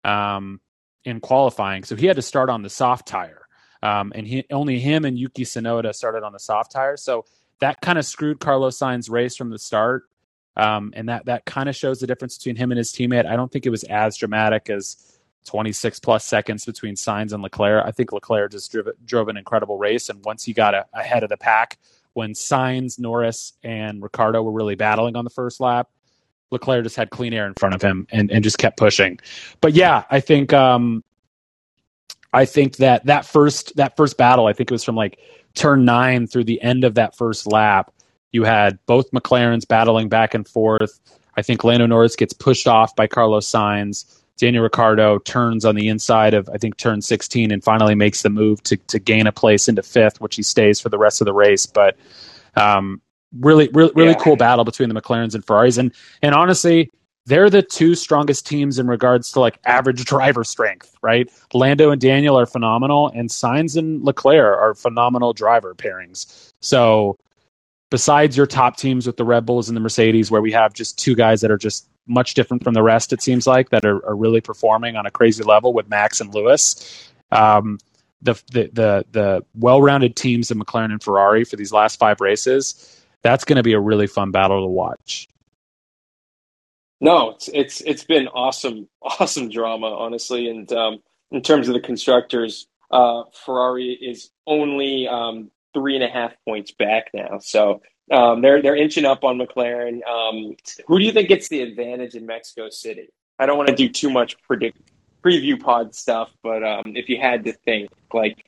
um, 0.03 0.61
in 1.03 1.19
qualifying, 1.19 1.83
so 1.83 1.95
he 1.95 2.05
had 2.05 2.15
to 2.15 2.21
start 2.21 2.49
on 2.49 2.61
the 2.61 2.69
soft 2.69 3.07
tire. 3.07 3.44
Um, 3.85 4.11
and 4.15 4.25
he, 4.25 4.45
only 4.51 4.79
him 4.79 5.05
and 5.05 5.17
Yuki 5.17 5.43
Tsunoda 5.43 5.93
started 5.93 6.23
on 6.23 6.33
the 6.33 6.39
soft 6.39 6.71
tire, 6.71 6.97
so 6.97 7.25
that 7.59 7.81
kind 7.81 7.99
of 7.99 8.05
screwed 8.05 8.39
Carlos 8.39 8.77
Sainz' 8.77 9.09
race 9.11 9.35
from 9.35 9.51
the 9.51 9.59
start. 9.59 10.03
Um, 10.57 10.93
and 10.95 11.09
that 11.09 11.25
that 11.25 11.45
kind 11.45 11.67
of 11.67 11.75
shows 11.75 11.99
the 11.99 12.07
difference 12.07 12.37
between 12.37 12.55
him 12.55 12.71
and 12.71 12.77
his 12.77 12.91
teammate. 12.91 13.25
I 13.25 13.35
don't 13.35 13.51
think 13.51 13.65
it 13.65 13.69
was 13.69 13.83
as 13.83 14.17
dramatic 14.17 14.69
as 14.69 15.19
26 15.45 15.99
plus 15.99 16.25
seconds 16.25 16.65
between 16.65 16.95
Sainz 16.95 17.33
and 17.33 17.43
Leclerc. 17.43 17.85
I 17.85 17.91
think 17.91 18.11
Leclerc 18.11 18.51
just 18.51 18.71
drove, 18.71 18.87
drove 19.05 19.27
an 19.27 19.37
incredible 19.37 19.77
race, 19.77 20.09
and 20.09 20.23
once 20.25 20.43
he 20.43 20.53
got 20.53 20.73
a, 20.73 20.85
ahead 20.93 21.23
of 21.23 21.29
the 21.29 21.37
pack, 21.37 21.77
when 22.13 22.31
Sainz, 22.31 22.97
Norris, 22.97 23.53
and 23.61 24.01
Ricciardo 24.01 24.41
were 24.41 24.51
really 24.51 24.75
battling 24.75 25.15
on 25.15 25.25
the 25.25 25.29
first 25.29 25.59
lap. 25.59 25.89
Leclerc 26.51 26.83
just 26.83 26.95
had 26.95 27.09
clean 27.09 27.33
air 27.33 27.47
in 27.47 27.53
front 27.55 27.75
of 27.75 27.81
him 27.81 28.07
and, 28.11 28.31
and 28.31 28.43
just 28.43 28.57
kept 28.57 28.77
pushing. 28.77 29.19
But 29.61 29.73
yeah, 29.73 30.05
I 30.09 30.21
think 30.21 30.53
um, 30.53 31.03
I 32.35 32.45
think 32.45 32.77
that 32.77 33.05
that 33.05 33.25
first 33.25 33.75
that 33.77 33.95
first 33.95 34.17
battle, 34.17 34.47
I 34.47 34.53
think 34.53 34.69
it 34.69 34.73
was 34.73 34.83
from 34.83 34.95
like 34.95 35.19
turn 35.53 35.85
nine 35.85 36.27
through 36.27 36.43
the 36.43 36.61
end 36.61 36.83
of 36.83 36.95
that 36.95 37.15
first 37.15 37.47
lap. 37.47 37.93
You 38.31 38.43
had 38.43 38.77
both 38.85 39.09
McLarens 39.11 39.65
battling 39.65 40.09
back 40.09 40.33
and 40.33 40.45
forth. 40.47 40.99
I 41.37 41.41
think 41.41 41.63
Lando 41.63 41.85
Norris 41.85 42.15
gets 42.15 42.33
pushed 42.33 42.67
off 42.67 42.95
by 42.95 43.07
Carlos 43.07 43.49
Sainz. 43.49 44.21
Daniel 44.37 44.63
Ricciardo 44.63 45.19
turns 45.19 45.63
on 45.63 45.75
the 45.75 45.87
inside 45.87 46.33
of 46.33 46.49
I 46.53 46.57
think 46.57 46.75
turn 46.75 47.01
16 47.01 47.51
and 47.51 47.63
finally 47.63 47.95
makes 47.95 48.21
the 48.21 48.29
move 48.29 48.61
to 48.63 48.75
to 48.75 48.99
gain 48.99 49.27
a 49.27 49.31
place 49.31 49.69
into 49.69 49.81
fifth, 49.81 50.19
which 50.19 50.35
he 50.35 50.43
stays 50.43 50.81
for 50.81 50.89
the 50.89 50.97
rest 50.97 51.21
of 51.21 51.25
the 51.25 51.33
race. 51.33 51.65
But 51.65 51.95
um, 52.55 53.01
really, 53.39 53.69
really, 53.73 53.93
really 53.95 54.11
yeah. 54.11 54.19
cool 54.19 54.35
battle 54.35 54.65
between 54.65 54.89
the 54.89 54.99
McLarens 54.99 55.35
and 55.35 55.45
Ferraris, 55.45 55.77
and 55.77 55.93
and 56.21 56.35
honestly, 56.35 56.91
they're 57.25 57.49
the 57.49 57.61
two 57.61 57.95
strongest 57.95 58.45
teams 58.45 58.77
in 58.77 58.87
regards 58.87 59.31
to 59.31 59.39
like 59.39 59.59
average 59.65 60.05
driver 60.05 60.43
strength, 60.43 60.95
right? 61.01 61.29
Lando 61.53 61.91
and 61.91 61.99
Daniel 61.99 62.37
are 62.37 62.45
phenomenal, 62.45 63.11
and 63.15 63.29
Sainz 63.29 63.75
and 63.77 64.03
Leclerc 64.03 64.57
are 64.57 64.75
phenomenal 64.75 65.33
driver 65.33 65.73
pairings. 65.73 66.53
So, 66.61 67.17
besides 67.89 68.37
your 68.37 68.45
top 68.45 68.77
teams 68.77 69.07
with 69.07 69.17
the 69.17 69.25
Red 69.25 69.45
Bulls 69.45 69.69
and 69.69 69.75
the 69.75 69.81
Mercedes, 69.81 70.29
where 70.29 70.41
we 70.41 70.51
have 70.51 70.73
just 70.73 70.99
two 70.99 71.15
guys 71.15 71.41
that 71.41 71.51
are 71.51 71.57
just 71.57 71.87
much 72.07 72.33
different 72.33 72.63
from 72.63 72.73
the 72.73 72.83
rest. 72.83 73.13
It 73.13 73.21
seems 73.21 73.47
like 73.47 73.69
that 73.69 73.85
are, 73.85 74.05
are 74.05 74.15
really 74.15 74.41
performing 74.41 74.95
on 74.95 75.05
a 75.05 75.11
crazy 75.11 75.43
level 75.43 75.73
with 75.73 75.89
Max 75.89 76.21
and 76.21 76.33
Lewis. 76.33 77.09
Um, 77.31 77.79
the 78.21 78.33
the 78.51 78.69
the, 78.73 79.05
the 79.11 79.45
well 79.55 79.81
rounded 79.81 80.15
teams 80.15 80.51
of 80.51 80.57
McLaren 80.57 80.91
and 80.91 81.01
Ferrari 81.01 81.43
for 81.43 81.55
these 81.55 81.71
last 81.71 81.99
five 81.99 82.21
races. 82.21 83.03
That's 83.21 83.43
going 83.43 83.57
to 83.57 83.63
be 83.63 83.73
a 83.73 83.79
really 83.79 84.07
fun 84.07 84.31
battle 84.31 84.61
to 84.61 84.67
watch. 84.67 85.27
No, 87.05 87.29
it's 87.29 87.49
it's 87.53 87.81
it's 87.81 88.03
been 88.03 88.27
awesome, 88.29 88.89
awesome 89.03 89.47
drama, 89.49 89.85
honestly. 89.85 90.49
And 90.49 90.69
um, 90.73 91.03
in 91.29 91.43
terms 91.43 91.67
of 91.67 91.75
the 91.75 91.79
constructors, 91.79 92.65
uh, 92.89 93.25
Ferrari 93.45 93.91
is 93.91 94.31
only 94.47 95.07
um, 95.07 95.51
three 95.75 95.93
and 95.93 96.03
a 96.03 96.07
half 96.07 96.33
points 96.45 96.71
back 96.71 97.11
now. 97.13 97.37
So 97.41 97.83
um, 98.11 98.41
they're 98.41 98.59
they're 98.59 98.75
inching 98.75 99.05
up 99.05 99.23
on 99.23 99.37
McLaren. 99.37 99.99
Um, 100.03 100.55
who 100.87 100.97
do 100.97 101.05
you 101.05 101.11
think 101.11 101.29
gets 101.29 101.47
the 101.47 101.61
advantage 101.61 102.15
in 102.15 102.25
Mexico 102.25 102.71
City? 102.71 103.09
I 103.37 103.45
don't 103.45 103.57
want 103.57 103.69
to 103.69 103.75
do 103.75 103.87
too 103.87 104.09
much 104.09 104.41
predict 104.41 104.79
preview 105.23 105.61
pod 105.61 105.93
stuff, 105.93 106.31
but 106.41 106.63
um, 106.63 106.93
if 106.95 107.07
you 107.07 107.19
had 107.21 107.43
to 107.43 107.53
think, 107.53 107.91
like, 108.15 108.45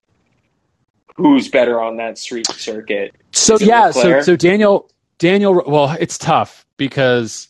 who's 1.16 1.48
better 1.48 1.80
on 1.80 1.98
that 1.98 2.18
street 2.18 2.48
circuit? 2.48 3.14
So 3.34 3.60
yeah, 3.60 3.92
so 3.92 4.20
so 4.22 4.36
Daniel 4.36 4.90
Daniel. 5.20 5.62
Well, 5.68 5.96
it's 6.00 6.18
tough 6.18 6.66
because 6.78 7.50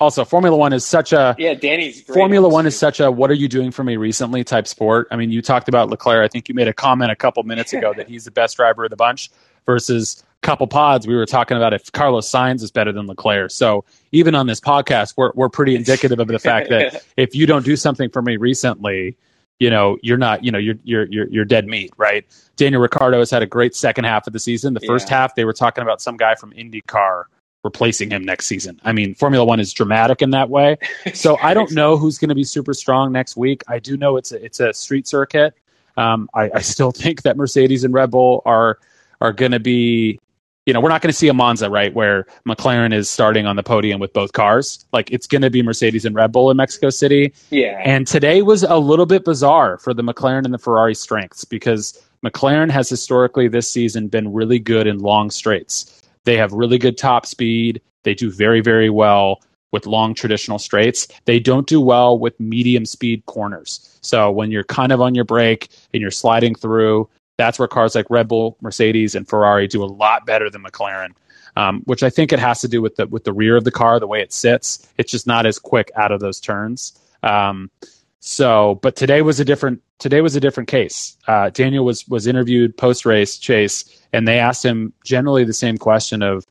Also, 0.00 0.24
Formula 0.24 0.56
One 0.56 0.72
is 0.72 0.86
such 0.86 1.12
a 1.12 1.34
yeah. 1.38 1.54
Danny's 1.54 2.02
Formula 2.02 2.48
One 2.48 2.66
is 2.66 2.78
such 2.78 3.00
a 3.00 3.10
"what 3.10 3.30
are 3.30 3.34
you 3.34 3.48
doing 3.48 3.72
for 3.72 3.82
me 3.82 3.96
recently" 3.96 4.44
type 4.44 4.68
sport. 4.68 5.08
I 5.10 5.16
mean, 5.16 5.32
you 5.32 5.42
talked 5.42 5.68
about 5.68 5.90
Leclerc. 5.90 6.24
I 6.24 6.28
think 6.28 6.48
you 6.48 6.54
made 6.54 6.68
a 6.68 6.72
comment 6.72 7.10
a 7.10 7.16
couple 7.16 7.42
minutes 7.42 7.72
ago 7.72 7.92
that 7.96 8.08
he's 8.08 8.24
the 8.24 8.30
best 8.30 8.56
driver 8.56 8.84
of 8.84 8.90
the 8.90 8.96
bunch. 8.96 9.30
Versus 9.66 10.24
couple 10.40 10.66
pods, 10.66 11.06
we 11.06 11.14
were 11.14 11.26
talking 11.26 11.56
about 11.56 11.74
if 11.74 11.92
Carlos 11.92 12.30
Sainz 12.30 12.62
is 12.62 12.70
better 12.70 12.90
than 12.92 13.06
Leclerc. 13.06 13.50
So 13.50 13.84
even 14.12 14.34
on 14.34 14.46
this 14.46 14.60
podcast, 14.60 15.14
we're 15.16 15.32
we're 15.34 15.48
pretty 15.48 15.74
indicative 15.74 16.18
of 16.20 16.28
the 16.28 16.38
fact 16.38 16.70
that 16.70 17.04
if 17.16 17.34
you 17.34 17.44
don't 17.44 17.64
do 17.64 17.76
something 17.76 18.08
for 18.08 18.22
me 18.22 18.36
recently, 18.36 19.16
you 19.58 19.68
know 19.68 19.98
you're 20.00 20.16
not 20.16 20.44
you 20.44 20.52
know 20.52 20.58
you're 20.58 20.76
you're 20.84 21.06
you're, 21.06 21.28
you're 21.28 21.44
dead 21.44 21.66
meat, 21.66 21.92
right? 21.96 22.24
Daniel 22.56 22.80
Ricciardo 22.80 23.18
has 23.18 23.30
had 23.30 23.42
a 23.42 23.46
great 23.46 23.74
second 23.74 24.04
half 24.04 24.26
of 24.26 24.32
the 24.32 24.38
season. 24.38 24.74
The 24.74 24.80
first 24.80 25.10
Yeah. 25.10 25.18
half, 25.18 25.34
they 25.34 25.44
were 25.44 25.52
talking 25.52 25.82
about 25.82 26.00
some 26.00 26.16
guy 26.16 26.34
from 26.36 26.52
IndyCar 26.52 27.24
replacing 27.64 28.10
him 28.10 28.24
next 28.24 28.46
season. 28.46 28.80
I 28.84 28.92
mean, 28.92 29.14
Formula 29.14 29.44
One 29.44 29.60
is 29.60 29.72
dramatic 29.72 30.22
in 30.22 30.30
that 30.30 30.48
way. 30.48 30.78
So 31.14 31.36
I 31.42 31.54
don't 31.54 31.72
know 31.72 31.96
who's 31.96 32.18
going 32.18 32.28
to 32.28 32.34
be 32.34 32.44
super 32.44 32.74
strong 32.74 33.12
next 33.12 33.36
week. 33.36 33.62
I 33.68 33.78
do 33.78 33.96
know 33.96 34.16
it's 34.16 34.32
a, 34.32 34.44
it's 34.44 34.60
a 34.60 34.72
street 34.72 35.08
circuit. 35.08 35.54
Um, 35.96 36.30
I, 36.34 36.50
I 36.54 36.60
still 36.60 36.92
think 36.92 37.22
that 37.22 37.36
Mercedes 37.36 37.84
and 37.84 37.92
Red 37.92 38.10
Bull 38.10 38.42
are 38.46 38.78
are 39.20 39.32
going 39.32 39.52
to 39.52 39.60
be. 39.60 40.18
You 40.66 40.74
know, 40.74 40.82
we're 40.82 40.90
not 40.90 41.00
going 41.00 41.10
to 41.10 41.16
see 41.16 41.28
a 41.28 41.32
Monza, 41.32 41.70
right, 41.70 41.94
where 41.94 42.26
McLaren 42.46 42.92
is 42.92 43.08
starting 43.08 43.46
on 43.46 43.56
the 43.56 43.62
podium 43.62 44.00
with 44.00 44.12
both 44.12 44.34
cars. 44.34 44.84
Like 44.92 45.10
it's 45.10 45.26
going 45.26 45.40
to 45.40 45.48
be 45.48 45.62
Mercedes 45.62 46.04
and 46.04 46.14
Red 46.14 46.30
Bull 46.30 46.50
in 46.50 46.58
Mexico 46.58 46.90
City. 46.90 47.32
Yeah. 47.48 47.80
And 47.82 48.06
today 48.06 48.42
was 48.42 48.64
a 48.64 48.76
little 48.76 49.06
bit 49.06 49.24
bizarre 49.24 49.78
for 49.78 49.94
the 49.94 50.02
McLaren 50.02 50.44
and 50.44 50.52
the 50.52 50.58
Ferrari 50.58 50.94
strengths 50.94 51.46
because 51.46 51.98
McLaren 52.22 52.70
has 52.70 52.86
historically 52.86 53.48
this 53.48 53.66
season 53.66 54.08
been 54.08 54.30
really 54.30 54.58
good 54.58 54.86
in 54.86 54.98
long 54.98 55.30
straights. 55.30 55.97
They 56.28 56.36
have 56.36 56.52
really 56.52 56.76
good 56.76 56.98
top 56.98 57.24
speed. 57.24 57.80
They 58.02 58.12
do 58.12 58.30
very, 58.30 58.60
very 58.60 58.90
well 58.90 59.40
with 59.72 59.86
long 59.86 60.12
traditional 60.12 60.58
straights. 60.58 61.08
They 61.24 61.40
don't 61.40 61.66
do 61.66 61.80
well 61.80 62.18
with 62.18 62.38
medium 62.38 62.84
speed 62.84 63.24
corners. 63.24 63.98
So 64.02 64.30
when 64.30 64.50
you're 64.50 64.64
kind 64.64 64.92
of 64.92 65.00
on 65.00 65.14
your 65.14 65.24
brake 65.24 65.70
and 65.94 66.02
you're 66.02 66.10
sliding 66.10 66.54
through, 66.54 67.08
that's 67.38 67.58
where 67.58 67.66
cars 67.66 67.94
like 67.94 68.10
Red 68.10 68.28
Bull, 68.28 68.58
Mercedes, 68.60 69.14
and 69.14 69.26
Ferrari 69.26 69.66
do 69.66 69.82
a 69.82 69.86
lot 69.86 70.26
better 70.26 70.50
than 70.50 70.62
McLaren. 70.62 71.12
Um, 71.56 71.80
which 71.86 72.02
I 72.02 72.10
think 72.10 72.30
it 72.30 72.38
has 72.40 72.60
to 72.60 72.68
do 72.68 72.82
with 72.82 72.96
the 72.96 73.06
with 73.06 73.24
the 73.24 73.32
rear 73.32 73.56
of 73.56 73.64
the 73.64 73.70
car, 73.70 73.98
the 73.98 74.06
way 74.06 74.20
it 74.20 74.30
sits. 74.30 74.86
It's 74.98 75.10
just 75.10 75.26
not 75.26 75.46
as 75.46 75.58
quick 75.58 75.90
out 75.96 76.12
of 76.12 76.20
those 76.20 76.40
turns. 76.40 76.92
Um, 77.22 77.70
so, 78.20 78.78
but 78.82 78.96
today 78.96 79.22
was 79.22 79.38
a 79.40 79.44
different 79.44 79.80
today 79.98 80.20
was 80.20 80.34
a 80.36 80.40
different 80.40 80.68
case. 80.68 81.16
Uh, 81.26 81.50
Daniel 81.50 81.84
was 81.84 82.06
was 82.08 82.26
interviewed 82.26 82.76
post 82.76 83.06
race 83.06 83.38
Chase, 83.38 83.84
and 84.12 84.26
they 84.26 84.38
asked 84.38 84.64
him 84.64 84.92
generally 85.04 85.44
the 85.44 85.52
same 85.52 85.78
question 85.78 86.22
of, 86.22 86.44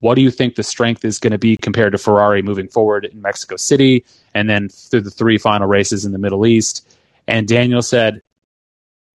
"What 0.00 0.14
do 0.14 0.22
you 0.22 0.30
think 0.30 0.54
the 0.54 0.62
strength 0.62 1.04
is 1.04 1.18
going 1.18 1.32
to 1.32 1.38
be 1.38 1.56
compared 1.56 1.92
to 1.92 1.98
Ferrari 1.98 2.42
moving 2.42 2.68
forward 2.68 3.04
in 3.04 3.20
Mexico 3.20 3.56
City, 3.56 4.04
and 4.34 4.48
then 4.48 4.68
through 4.68 5.02
the 5.02 5.10
three 5.10 5.38
final 5.38 5.68
races 5.68 6.04
in 6.04 6.12
the 6.12 6.18
Middle 6.18 6.46
East?" 6.46 6.88
And 7.28 7.46
Daniel 7.46 7.82
said, 7.82 8.22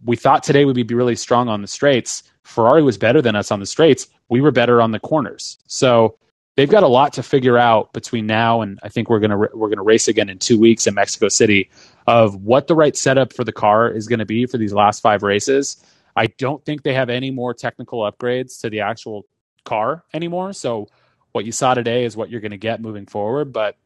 "We 0.05 0.15
thought 0.15 0.43
today 0.43 0.65
would 0.65 0.75
be 0.75 0.83
really 0.95 1.15
strong 1.15 1.49
on 1.49 1.61
the 1.61 1.67
straights. 1.67 2.23
Ferrari 2.43 2.83
was 2.83 2.97
better 2.97 3.21
than 3.21 3.35
us 3.35 3.51
on 3.51 3.59
the 3.59 3.65
straights. 3.65 4.07
We 4.29 4.41
were 4.41 4.51
better 4.51 4.81
on 4.81 4.91
the 4.91 4.99
corners. 4.99 5.57
So." 5.67 6.17
They've 6.57 6.69
got 6.69 6.83
a 6.83 6.87
lot 6.87 7.13
to 7.13 7.23
figure 7.23 7.57
out 7.57 7.93
between 7.93 8.25
now 8.25 8.61
and 8.61 8.79
I 8.83 8.89
think 8.89 9.09
we're 9.09 9.19
gonna 9.19 9.37
we're 9.37 9.69
gonna 9.69 9.83
race 9.83 10.07
again 10.07 10.27
in 10.27 10.39
two 10.39 10.59
weeks 10.59 10.87
in 10.87 10.95
Mexico 10.95 11.29
City 11.29 11.69
of 12.07 12.43
what 12.43 12.67
the 12.67 12.75
right 12.75 12.97
setup 12.97 13.31
for 13.31 13.43
the 13.43 13.51
car 13.51 13.89
is 13.89 14.07
going 14.07 14.19
to 14.19 14.25
be 14.25 14.45
for 14.47 14.57
these 14.57 14.73
last 14.73 15.01
five 15.01 15.23
races. 15.23 15.77
I 16.15 16.27
don't 16.27 16.65
think 16.65 16.81
they 16.81 16.93
have 16.93 17.09
any 17.09 17.29
more 17.29 17.53
technical 17.53 17.99
upgrades 17.99 18.59
to 18.61 18.69
the 18.71 18.79
actual 18.79 19.25
car 19.65 20.03
anymore. 20.13 20.53
So 20.53 20.87
what 21.33 21.45
you 21.45 21.51
saw 21.51 21.75
today 21.75 22.05
is 22.05 22.17
what 22.17 22.31
you're 22.31 22.41
going 22.41 22.51
to 22.51 22.57
get 22.57 22.81
moving 22.81 23.05
forward, 23.05 23.53
but 23.53 23.77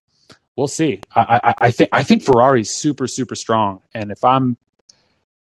we'll 0.56 0.70
see. 0.70 1.02
I, 1.14 1.42
I, 1.44 1.54
I 1.68 1.72
think 1.72 1.90
I 1.92 2.04
think 2.04 2.24
Ferrari's 2.24 2.70
super 2.70 3.08
super 3.08 3.36
strong, 3.36 3.82
and 3.94 4.12
if 4.12 4.24
I'm 4.24 4.56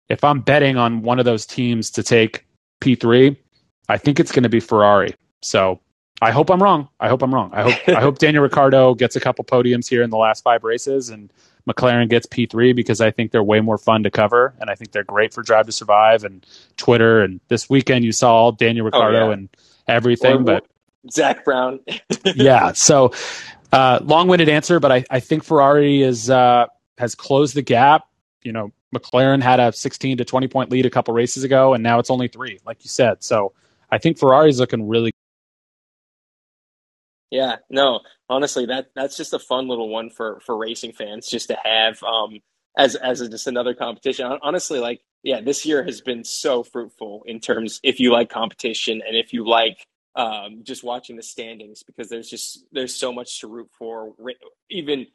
if 0.09 0.25
I'm 0.25 0.41
betting 0.41 0.77
on 0.77 1.03
one 1.03 1.19
of 1.19 1.25
those 1.25 1.45
teams 1.45 1.91
to 1.93 2.03
take 2.03 2.47
P3, 2.81 3.37
I 3.89 3.99
think 3.99 4.19
it's 4.19 4.33
going 4.33 4.45
to 4.45 4.49
be 4.49 4.61
Ferrari. 4.61 5.15
So 5.43 5.81
I 6.21 6.31
hope 6.33 6.51
I'm 6.51 6.63
wrong. 6.63 6.89
I 6.99 7.09
hope 7.09 7.23
I'm 7.23 7.35
wrong. 7.35 7.51
I 7.53 7.63
hope 7.63 7.89
I 7.89 8.01
hope 8.01 8.19
Daniel 8.25 8.43
Ricciardo 8.43 8.95
gets 8.95 9.17
a 9.17 9.21
couple 9.21 9.45
podiums 9.45 9.89
here 9.89 10.03
in 10.03 10.11
the 10.11 10.19
last 10.19 10.45
five 10.45 10.65
races 10.65 11.09
and 11.09 11.33
McLaren 11.69 12.09
gets 12.09 12.27
P3 12.27 12.75
because 12.75 13.01
I 13.01 13.11
think 13.11 13.33
they're 13.33 13.43
way 13.43 13.61
more 13.61 13.79
fun 13.79 14.03
to 14.03 14.11
cover 14.11 14.55
and 14.61 14.71
I 14.71 14.75
think 14.75 14.93
they're 14.93 15.05
great 15.05 15.33
for 15.33 15.43
Drive 15.43 15.67
to 15.67 15.73
Survive 15.73 16.25
and 16.25 16.45
Twitter 16.77 17.23
and 17.23 17.41
this 17.49 17.71
weekend 17.71 18.05
you 18.05 18.13
saw 18.13 18.35
all 18.35 18.53
Daniel 18.53 18.87
Ricciardo 18.87 19.29
yeah. 19.29 19.33
and 19.33 19.49
everything, 19.87 20.37
Or- 20.37 20.45
but 20.45 20.67
Zak 21.11 21.45
Brown. 21.45 21.81
yeah. 22.25 22.73
So 22.73 23.13
uh, 23.73 24.01
long-winded 24.03 24.49
answer, 24.49 24.81
but 24.81 24.93
I, 24.93 25.05
I 25.11 25.21
think 25.21 25.45
Ferrari 25.45 26.03
is 26.03 26.29
uh, 26.29 26.67
has 26.99 27.15
closed 27.15 27.55
the 27.55 27.63
gap. 27.63 28.05
You 28.43 28.53
know, 28.53 28.73
McLaren 28.95 29.43
had 29.43 29.61
a 29.61 29.73
16 29.73 30.19
to 30.19 30.25
20 30.25 30.49
point 30.49 30.71
lead 30.71 30.87
a 30.87 30.91
couple 30.91 31.15
races 31.15 31.45
ago, 31.45 31.75
and 31.75 31.83
now 31.83 31.99
it's 31.99 32.11
only 32.11 32.29
three, 32.29 32.59
like 32.67 32.85
you 32.85 32.89
said. 32.89 33.23
So 33.23 33.53
I 33.91 33.99
think 33.99 34.19
Ferrari's 34.19 34.61
looking 34.61 34.89
really. 34.89 35.13
Yeah, 37.31 37.57
no, 37.71 38.01
honestly, 38.29 38.67
that 38.67 38.91
that's 38.95 39.17
just 39.17 39.35
a 39.35 39.39
fun 39.39 39.69
little 39.69 39.89
one 39.89 40.11
for 40.11 40.41
for 40.41 40.57
racing 40.57 40.93
fans 40.93 41.29
just 41.29 41.49
to 41.49 41.57
have 41.63 42.03
um 42.03 42.41
as 42.77 42.97
as 42.97 43.21
a, 43.21 43.29
just 43.29 43.47
another 43.47 43.75
competition. 43.75 44.27
Honestly, 44.43 44.81
like 44.81 45.01
yeah, 45.23 45.41
this 45.41 45.65
year 45.65 45.85
has 45.85 46.01
been 46.01 46.25
so 46.25 46.63
fruitful 46.63 47.23
in 47.27 47.41
terms 47.41 47.81
if 47.83 48.01
you 48.01 48.13
like 48.13 48.31
competition 48.31 49.03
and 49.07 49.17
if 49.17 49.33
you 49.33 49.47
like 49.47 49.87
um 50.17 50.63
just 50.65 50.83
watching 50.83 51.17
the 51.17 51.23
standings 51.23 51.83
because 51.85 52.09
there's 52.09 52.29
just 52.29 52.65
there's 52.73 52.95
so 52.95 53.13
much 53.13 53.41
to 53.41 53.47
root 53.47 53.71
for 53.79 54.13
even 54.69 55.07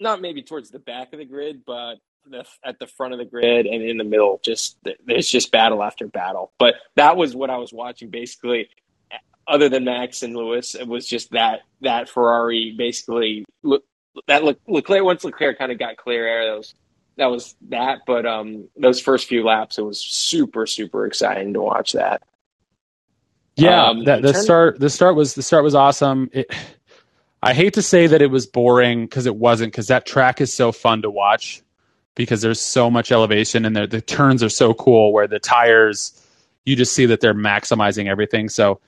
not 0.00 0.20
maybe 0.22 0.42
towards 0.42 0.70
the 0.70 0.78
back 0.78 1.12
of 1.12 1.18
the 1.18 1.24
grid 1.24 1.62
but 1.66 1.96
the, 2.30 2.44
at 2.64 2.78
the 2.78 2.86
front 2.86 3.12
of 3.12 3.18
the 3.18 3.24
grid 3.24 3.66
and 3.66 3.82
in 3.82 3.98
the 3.98 4.04
middle 4.04 4.40
just 4.42 4.78
there's 5.06 5.28
just 5.28 5.52
battle 5.52 5.82
after 5.82 6.06
battle 6.06 6.52
but 6.58 6.74
that 6.96 7.16
was 7.16 7.36
what 7.36 7.50
i 7.50 7.56
was 7.56 7.74
watching 7.74 8.08
basically 8.08 8.68
other 9.48 9.68
than 9.68 9.84
Max 9.84 10.22
and 10.22 10.36
Lewis, 10.36 10.74
it 10.74 10.86
was 10.86 11.06
just 11.06 11.32
that 11.32 11.60
that 11.80 12.08
Ferrari 12.08 12.74
basically 12.76 13.44
that 14.26 14.44
Le- 14.44 14.56
Leclerc 14.66 15.04
once 15.04 15.24
Leclerc 15.24 15.58
kind 15.58 15.72
of 15.72 15.78
got 15.78 15.96
clear 15.96 16.26
air. 16.26 16.46
That 16.46 16.56
was 16.56 16.74
that 17.16 17.26
was 17.26 17.56
that. 17.68 18.00
But 18.06 18.26
um, 18.26 18.68
those 18.76 19.00
first 19.00 19.26
few 19.26 19.44
laps, 19.44 19.78
it 19.78 19.82
was 19.82 20.00
super 20.00 20.66
super 20.66 21.06
exciting 21.06 21.54
to 21.54 21.62
watch 21.62 21.92
that. 21.92 22.22
Yeah, 23.56 23.86
Um, 23.86 24.04
that, 24.04 24.22
the 24.22 24.34
start 24.34 24.78
the 24.78 24.90
start 24.90 25.16
was 25.16 25.34
the 25.34 25.42
start 25.42 25.64
was 25.64 25.74
awesome. 25.74 26.30
It, 26.32 26.54
I 27.42 27.54
hate 27.54 27.74
to 27.74 27.82
say 27.82 28.06
that 28.08 28.20
it 28.20 28.30
was 28.30 28.46
boring 28.46 29.04
because 29.04 29.26
it 29.26 29.36
wasn't 29.36 29.72
because 29.72 29.88
that 29.88 30.06
track 30.06 30.40
is 30.40 30.52
so 30.52 30.72
fun 30.72 31.02
to 31.02 31.10
watch 31.10 31.62
because 32.14 32.42
there's 32.42 32.60
so 32.60 32.90
much 32.90 33.12
elevation 33.12 33.64
and 33.64 33.76
the, 33.76 33.86
the 33.86 34.00
turns 34.00 34.42
are 34.42 34.48
so 34.48 34.74
cool 34.74 35.12
where 35.12 35.28
the 35.28 35.38
tires 35.38 36.24
you 36.64 36.76
just 36.76 36.92
see 36.92 37.06
that 37.06 37.20
they're 37.20 37.34
maximizing 37.34 38.08
everything. 38.08 38.48
So 38.48 38.80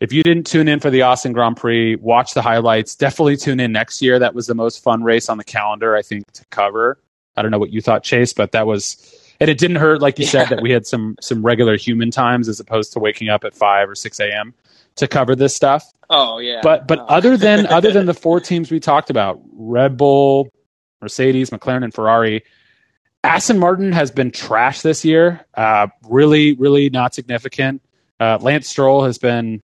if 0.00 0.12
you 0.12 0.22
didn't 0.22 0.46
tune 0.46 0.68
in 0.68 0.80
for 0.80 0.90
the 0.90 1.02
Austin 1.02 1.32
Grand 1.32 1.56
Prix, 1.56 1.96
watch 1.96 2.34
the 2.34 2.42
highlights. 2.42 2.94
Definitely 2.94 3.36
tune 3.36 3.58
in 3.60 3.72
next 3.72 4.00
year. 4.00 4.18
That 4.18 4.34
was 4.34 4.46
the 4.46 4.54
most 4.54 4.82
fun 4.82 5.02
race 5.02 5.28
on 5.28 5.38
the 5.38 5.44
calendar, 5.44 5.96
I 5.96 6.02
think, 6.02 6.30
to 6.32 6.44
cover. 6.50 6.98
I 7.36 7.42
don't 7.42 7.50
know 7.50 7.58
what 7.58 7.70
you 7.72 7.80
thought, 7.80 8.02
Chase, 8.04 8.32
but 8.32 8.52
that 8.52 8.66
was 8.66 8.96
and 9.40 9.48
it 9.48 9.58
didn't 9.58 9.76
hurt, 9.76 10.00
like 10.00 10.18
you 10.18 10.26
said, 10.26 10.48
that 10.48 10.60
we 10.62 10.70
had 10.70 10.86
some 10.86 11.16
some 11.20 11.44
regular 11.44 11.76
human 11.76 12.10
times 12.10 12.48
as 12.48 12.58
opposed 12.60 12.92
to 12.94 12.98
waking 12.98 13.28
up 13.28 13.44
at 13.44 13.54
five 13.54 13.88
or 13.88 13.94
six 13.94 14.18
a.m. 14.20 14.54
to 14.96 15.06
cover 15.08 15.36
this 15.36 15.54
stuff. 15.54 15.84
Oh 16.10 16.38
yeah, 16.38 16.60
But 16.62 16.86
but 16.88 17.00
Oh. 17.00 17.06
other 17.08 17.36
than 17.36 17.66
other 17.70 17.92
than 17.92 18.06
the 18.06 18.14
four 18.14 18.40
teams 18.40 18.70
we 18.70 18.80
talked 18.80 19.10
about, 19.10 19.40
Red 19.52 19.96
Bull, 19.96 20.48
Mercedes, 21.00 21.50
McLaren, 21.50 21.84
and 21.84 21.94
Ferrari, 21.94 22.42
Aston 23.24 23.58
Martin 23.58 23.92
has 23.92 24.10
been 24.10 24.30
trash 24.30 24.80
this 24.82 25.04
year. 25.04 25.44
Uh, 25.54 25.88
really, 26.08 26.54
really 26.54 26.88
not 26.90 27.14
significant. 27.14 27.82
Uh, 28.20 28.38
Lance 28.40 28.68
Stroll 28.68 29.04
has 29.04 29.18
been. 29.18 29.62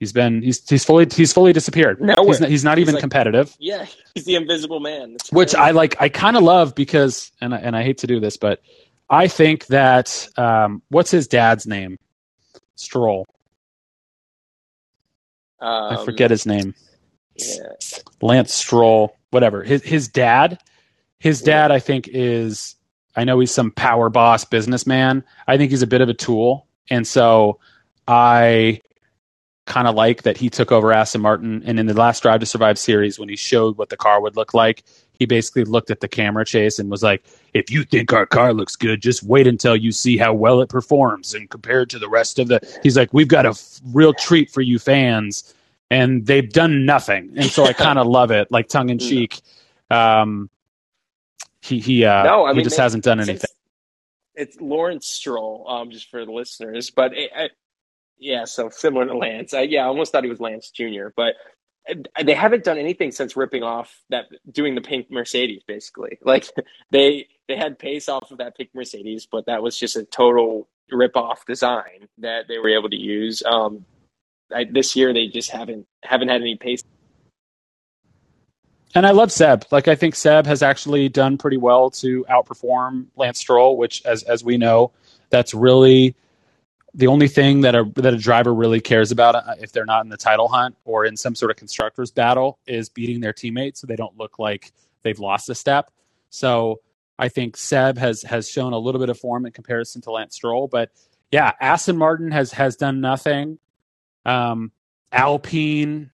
He's 0.00 0.12
been 0.12 0.42
he's 0.42 0.68
he's 0.68 0.84
fully 0.84 1.06
he's 1.10 1.32
fully 1.32 1.52
disappeared. 1.52 2.00
Nowhere. 2.00 2.24
He's 2.26 2.40
not, 2.40 2.48
he's 2.50 2.64
not 2.64 2.78
He's 2.78 2.84
even 2.84 2.94
like- 2.94 3.00
competitive 3.02 3.56
yeah, 3.58 3.84
he's 4.14 4.24
the 4.24 4.36
invisible 4.36 4.78
man. 4.80 5.16
Which. 5.30 5.54
I 5.56 5.72
like. 5.72 6.00
I 6.00 6.08
kind 6.08 6.36
of 6.36 6.42
love 6.44 6.74
because, 6.76 7.32
and 7.40 7.52
I- 7.54 7.58
and 7.58 7.74
I 7.76 7.82
hate 7.82 7.98
to 7.98 8.06
do 8.06 8.20
this, 8.20 8.36
but 8.36 8.60
I 9.10 9.26
think 9.26 9.66
that 9.66 10.28
um, 10.36 10.82
what's 10.90 11.10
his 11.10 11.26
dad's 11.26 11.66
name? 11.66 11.96
Stroll. 12.76 13.26
I 15.60 15.96
Um, 15.96 16.04
forget 16.04 16.30
his 16.30 16.46
name. 16.46 16.74
Yeah. 17.34 17.72
Lance 18.22 18.54
Stroll. 18.54 19.16
Whatever. 19.30 19.62
His 19.64 19.82
his 19.82 20.08
dad. 20.08 20.60
His 21.18 21.42
dad, 21.42 21.72
I 21.72 21.80
think, 21.80 22.08
is. 22.12 22.76
I 23.16 23.24
know 23.24 23.40
he's 23.40 23.50
some 23.50 23.72
power 23.72 24.08
boss 24.10 24.44
businessman. 24.44 25.24
I 25.48 25.56
think 25.56 25.72
he's 25.72 25.82
a 25.82 25.86
bit 25.88 26.00
of 26.00 26.08
a 26.08 26.14
tool, 26.14 26.66
and 26.88 27.04
so 27.04 27.58
I 28.06 28.80
kind 29.68 29.86
of 29.86 29.94
like 29.94 30.22
that 30.22 30.36
he 30.36 30.50
took 30.50 30.72
over 30.72 30.92
Aston 30.92 31.20
Martin. 31.20 31.62
And 31.64 31.78
in 31.78 31.86
the 31.86 31.94
last 31.94 32.22
Drive 32.22 32.40
to 32.40 32.46
Survive 32.46 32.78
series, 32.78 33.18
when 33.18 33.28
he 33.28 33.36
showed 33.36 33.78
what 33.78 33.90
the 33.90 33.96
car 33.96 34.20
would 34.20 34.34
look 34.34 34.54
like, 34.54 34.82
he 35.12 35.26
basically 35.26 35.64
looked 35.64 35.90
at 35.90 36.00
the 36.00 36.08
camera 36.08 36.44
chase 36.44 36.78
and 36.78 36.90
was 36.90 37.02
like, 37.02 37.22
"If 37.54 37.70
you 37.70 37.84
think 37.84 38.12
our 38.12 38.26
car 38.26 38.52
looks 38.52 38.74
good, 38.74 39.00
just 39.00 39.22
wait 39.22 39.46
until 39.46 39.76
you 39.76 39.92
see 39.92 40.16
how 40.16 40.32
well 40.34 40.60
it 40.60 40.68
performs 40.68 41.34
and 41.34 41.48
compared 41.48 41.90
to 41.90 41.98
the 41.98 42.08
rest 42.08 42.38
of 42.38 42.48
the." 42.48 42.60
He's 42.82 42.96
like, 42.96 43.12
"We've 43.12 43.28
got 43.28 43.46
a 43.46 43.50
f- 43.50 43.80
real 43.92 44.12
treat 44.12 44.50
for 44.50 44.62
you 44.62 44.78
fans." 44.78 45.54
and 45.90 46.26
they've 46.26 46.50
done 46.50 46.84
nothing. 46.84 47.32
And 47.36 47.46
so 47.46 47.64
I 47.64 47.72
kind 47.86 47.98
of 47.98 48.06
love 48.06 48.30
it, 48.30 48.50
like 48.50 48.68
tongue 48.68 48.90
in 48.90 48.98
cheek. 48.98 49.40
Um, 49.90 50.50
he 51.62 51.80
he 51.80 52.04
uh, 52.04 52.24
no, 52.24 52.44
I 52.44 52.50
mean, 52.50 52.58
he 52.58 52.64
just 52.64 52.76
they, 52.76 52.82
hasn't 52.82 53.04
done 53.04 53.20
anything. 53.20 53.50
It's 54.34 54.60
Lawrence 54.60 55.06
Stroll, 55.08 55.66
um, 55.68 55.90
just 55.90 56.10
for 56.10 56.24
the 56.24 56.30
listeners, 56.30 56.90
but 56.90 57.12
it, 57.16 57.30
it, 57.34 57.52
yeah, 58.18 58.44
so 58.44 58.68
similar 58.70 59.06
to 59.06 59.16
Lance. 59.16 59.54
I, 59.54 59.62
yeah, 59.62 59.84
I 59.84 59.86
almost 59.86 60.12
thought 60.12 60.24
he 60.24 60.30
was 60.30 60.40
Lance 60.40 60.70
Jr., 60.70 61.08
but 61.16 61.34
they 62.22 62.34
haven't 62.34 62.64
done 62.64 62.78
anything 62.78 63.10
since 63.12 63.36
ripping 63.36 63.62
off 63.62 64.02
that 64.10 64.26
doing 64.50 64.74
the 64.74 64.80
pink 64.80 65.10
Mercedes 65.10 65.62
basically. 65.66 66.18
Like 66.24 66.46
they 66.90 67.26
they 67.46 67.56
had 67.56 67.78
pace 67.78 68.08
off 68.08 68.30
of 68.30 68.38
that 68.38 68.56
pink 68.56 68.70
Mercedes, 68.74 69.26
but 69.30 69.46
that 69.46 69.62
was 69.62 69.78
just 69.78 69.96
a 69.96 70.04
total 70.04 70.68
rip 70.90 71.16
off 71.16 71.46
design 71.46 72.08
that 72.18 72.44
they 72.48 72.58
were 72.58 72.68
able 72.68 72.90
to 72.90 72.96
use. 72.96 73.42
Um, 73.44 73.84
I, 74.54 74.64
this 74.64 74.96
year 74.96 75.12
they 75.14 75.28
just 75.28 75.50
haven't 75.50 75.86
haven't 76.02 76.28
had 76.28 76.40
any 76.40 76.56
pace. 76.56 76.82
And 78.94 79.06
I 79.06 79.10
love 79.10 79.30
Seb. 79.32 79.64
Like 79.70 79.88
I 79.88 79.94
think 79.94 80.14
Seb 80.14 80.46
has 80.46 80.62
actually 80.62 81.08
done 81.08 81.38
pretty 81.38 81.58
well 81.58 81.90
to 81.90 82.24
outperform 82.30 83.06
Lance 83.16 83.38
Stroll, 83.38 83.76
which 83.76 84.04
as 84.04 84.22
as 84.24 84.44
we 84.44 84.58
know, 84.58 84.92
that's 85.30 85.54
really 85.54 86.14
the 86.98 87.06
only 87.06 87.28
thing 87.28 87.60
that 87.60 87.76
a 87.76 87.90
that 87.94 88.12
a 88.12 88.18
driver 88.18 88.52
really 88.52 88.80
cares 88.80 89.12
about 89.12 89.36
uh, 89.36 89.54
if 89.60 89.72
they're 89.72 89.86
not 89.86 90.04
in 90.04 90.10
the 90.10 90.16
title 90.16 90.48
hunt 90.48 90.76
or 90.84 91.06
in 91.06 91.16
some 91.16 91.34
sort 91.34 91.50
of 91.50 91.56
constructors 91.56 92.10
battle 92.10 92.58
is 92.66 92.88
beating 92.88 93.20
their 93.20 93.32
teammates 93.32 93.80
so 93.80 93.86
they 93.86 93.96
don't 93.96 94.18
look 94.18 94.38
like 94.38 94.72
they've 95.02 95.20
lost 95.20 95.48
a 95.48 95.54
step. 95.54 95.92
So 96.30 96.80
I 97.16 97.28
think 97.28 97.56
Seb 97.56 97.96
has 97.98 98.22
has 98.22 98.50
shown 98.50 98.72
a 98.72 98.78
little 98.78 99.00
bit 99.00 99.08
of 99.08 99.18
form 99.18 99.46
in 99.46 99.52
comparison 99.52 100.02
to 100.02 100.10
Lance 100.10 100.34
Stroll, 100.34 100.66
but 100.66 100.90
yeah, 101.30 101.52
Aston 101.60 101.96
Martin 101.96 102.32
has 102.32 102.52
has 102.52 102.76
done 102.76 103.00
nothing. 103.00 103.58
Um, 104.26 104.72
Alpine, 105.12 106.10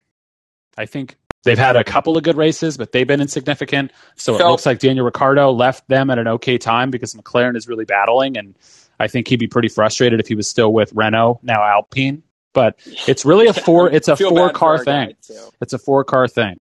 I 0.77 0.85
think 0.85 1.15
they've 1.43 1.57
had 1.57 1.77
a 1.77 1.83
couple 1.83 2.17
of 2.17 2.23
good 2.23 2.35
races, 2.35 2.77
but 2.77 2.91
they've 2.91 3.07
been 3.07 3.21
insignificant. 3.21 3.91
So, 4.15 4.37
so 4.37 4.45
it 4.45 4.51
looks 4.51 4.65
like 4.65 4.79
Daniel 4.79 5.05
Ricciardo 5.05 5.51
left 5.51 5.87
them 5.87 6.09
at 6.09 6.19
an 6.19 6.27
okay 6.27 6.57
time 6.57 6.91
because 6.91 7.13
McLaren 7.13 7.55
is 7.55 7.69
really 7.69 7.85
battling 7.85 8.37
and 8.37 8.55
I 8.99 9.07
think 9.07 9.27
he'd 9.27 9.39
be 9.39 9.47
pretty 9.47 9.67
frustrated 9.67 10.19
if 10.19 10.27
he 10.27 10.35
was 10.35 10.47
still 10.47 10.71
with 10.71 10.91
Renault, 10.93 11.39
now 11.43 11.63
Alpine. 11.63 12.23
But 12.53 12.77
it's 13.07 13.25
really 13.25 13.47
a 13.47 13.53
four. 13.53 13.89
It's 13.89 14.07
a 14.07 14.15
four 14.29 14.51
car 14.51 14.83
thing. 14.83 15.15
It's 15.59 15.73
a 15.73 15.79
four 15.79 16.03
car 16.03 16.27
thing. 16.27 16.59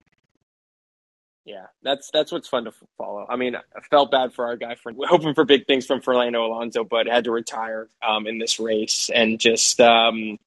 Yeah, 1.45 1.67
that's 1.83 2.11
that's 2.13 2.33
what's 2.33 2.49
fun 2.49 2.65
to 2.65 2.73
follow. 2.97 3.27
I 3.29 3.37
mean, 3.37 3.57
I 3.57 3.81
felt 3.91 4.11
bad 4.11 4.33
for 4.33 4.47
our 4.47 4.57
guy 4.57 4.77
for 4.77 4.93
hoping 5.01 5.35
for 5.35 5.45
big 5.45 5.67
things 5.67 5.87
from 5.87 6.01
Fernando 6.01 6.47
Alonso, 6.47 6.85
but 6.85 7.07
had 7.07 7.25
to 7.25 7.31
retire 7.31 7.89
um, 8.07 8.27
in 8.27 8.39
this 8.39 8.59
race 8.59 9.11
and 9.15 9.39
just. 9.39 9.81
Um, 9.81 10.39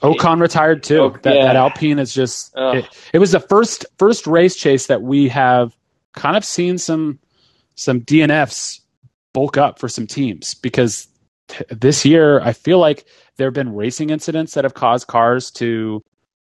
Ocon 0.00 0.38
it, 0.38 0.40
retired 0.40 0.82
too. 0.84 1.00
Oh, 1.00 1.08
that, 1.22 1.34
yeah. 1.34 1.46
that, 1.46 1.56
Alpine 1.56 1.98
is 1.98 2.14
just. 2.14 2.52
It, 2.56 2.88
it 3.12 3.18
was 3.18 3.32
the 3.32 3.40
first 3.40 3.84
first 3.98 4.26
race 4.26 4.54
chase 4.54 4.86
that 4.86 5.02
we 5.02 5.28
have 5.28 5.76
kind 6.14 6.36
of 6.36 6.44
seen 6.44 6.78
some 6.78 7.18
some 7.74 8.00
DNFs 8.00 8.80
bulk 9.32 9.56
up 9.56 9.78
for 9.78 9.88
some 9.88 10.06
teams 10.06 10.54
because 10.54 11.08
t- 11.48 11.64
this 11.70 12.04
year 12.04 12.40
I 12.40 12.52
feel 12.52 12.78
like 12.78 13.06
there 13.36 13.46
have 13.46 13.54
been 13.54 13.74
racing 13.74 14.10
incidents 14.10 14.54
that 14.54 14.64
have 14.64 14.74
caused 14.74 15.06
cars 15.06 15.50
to 15.52 16.02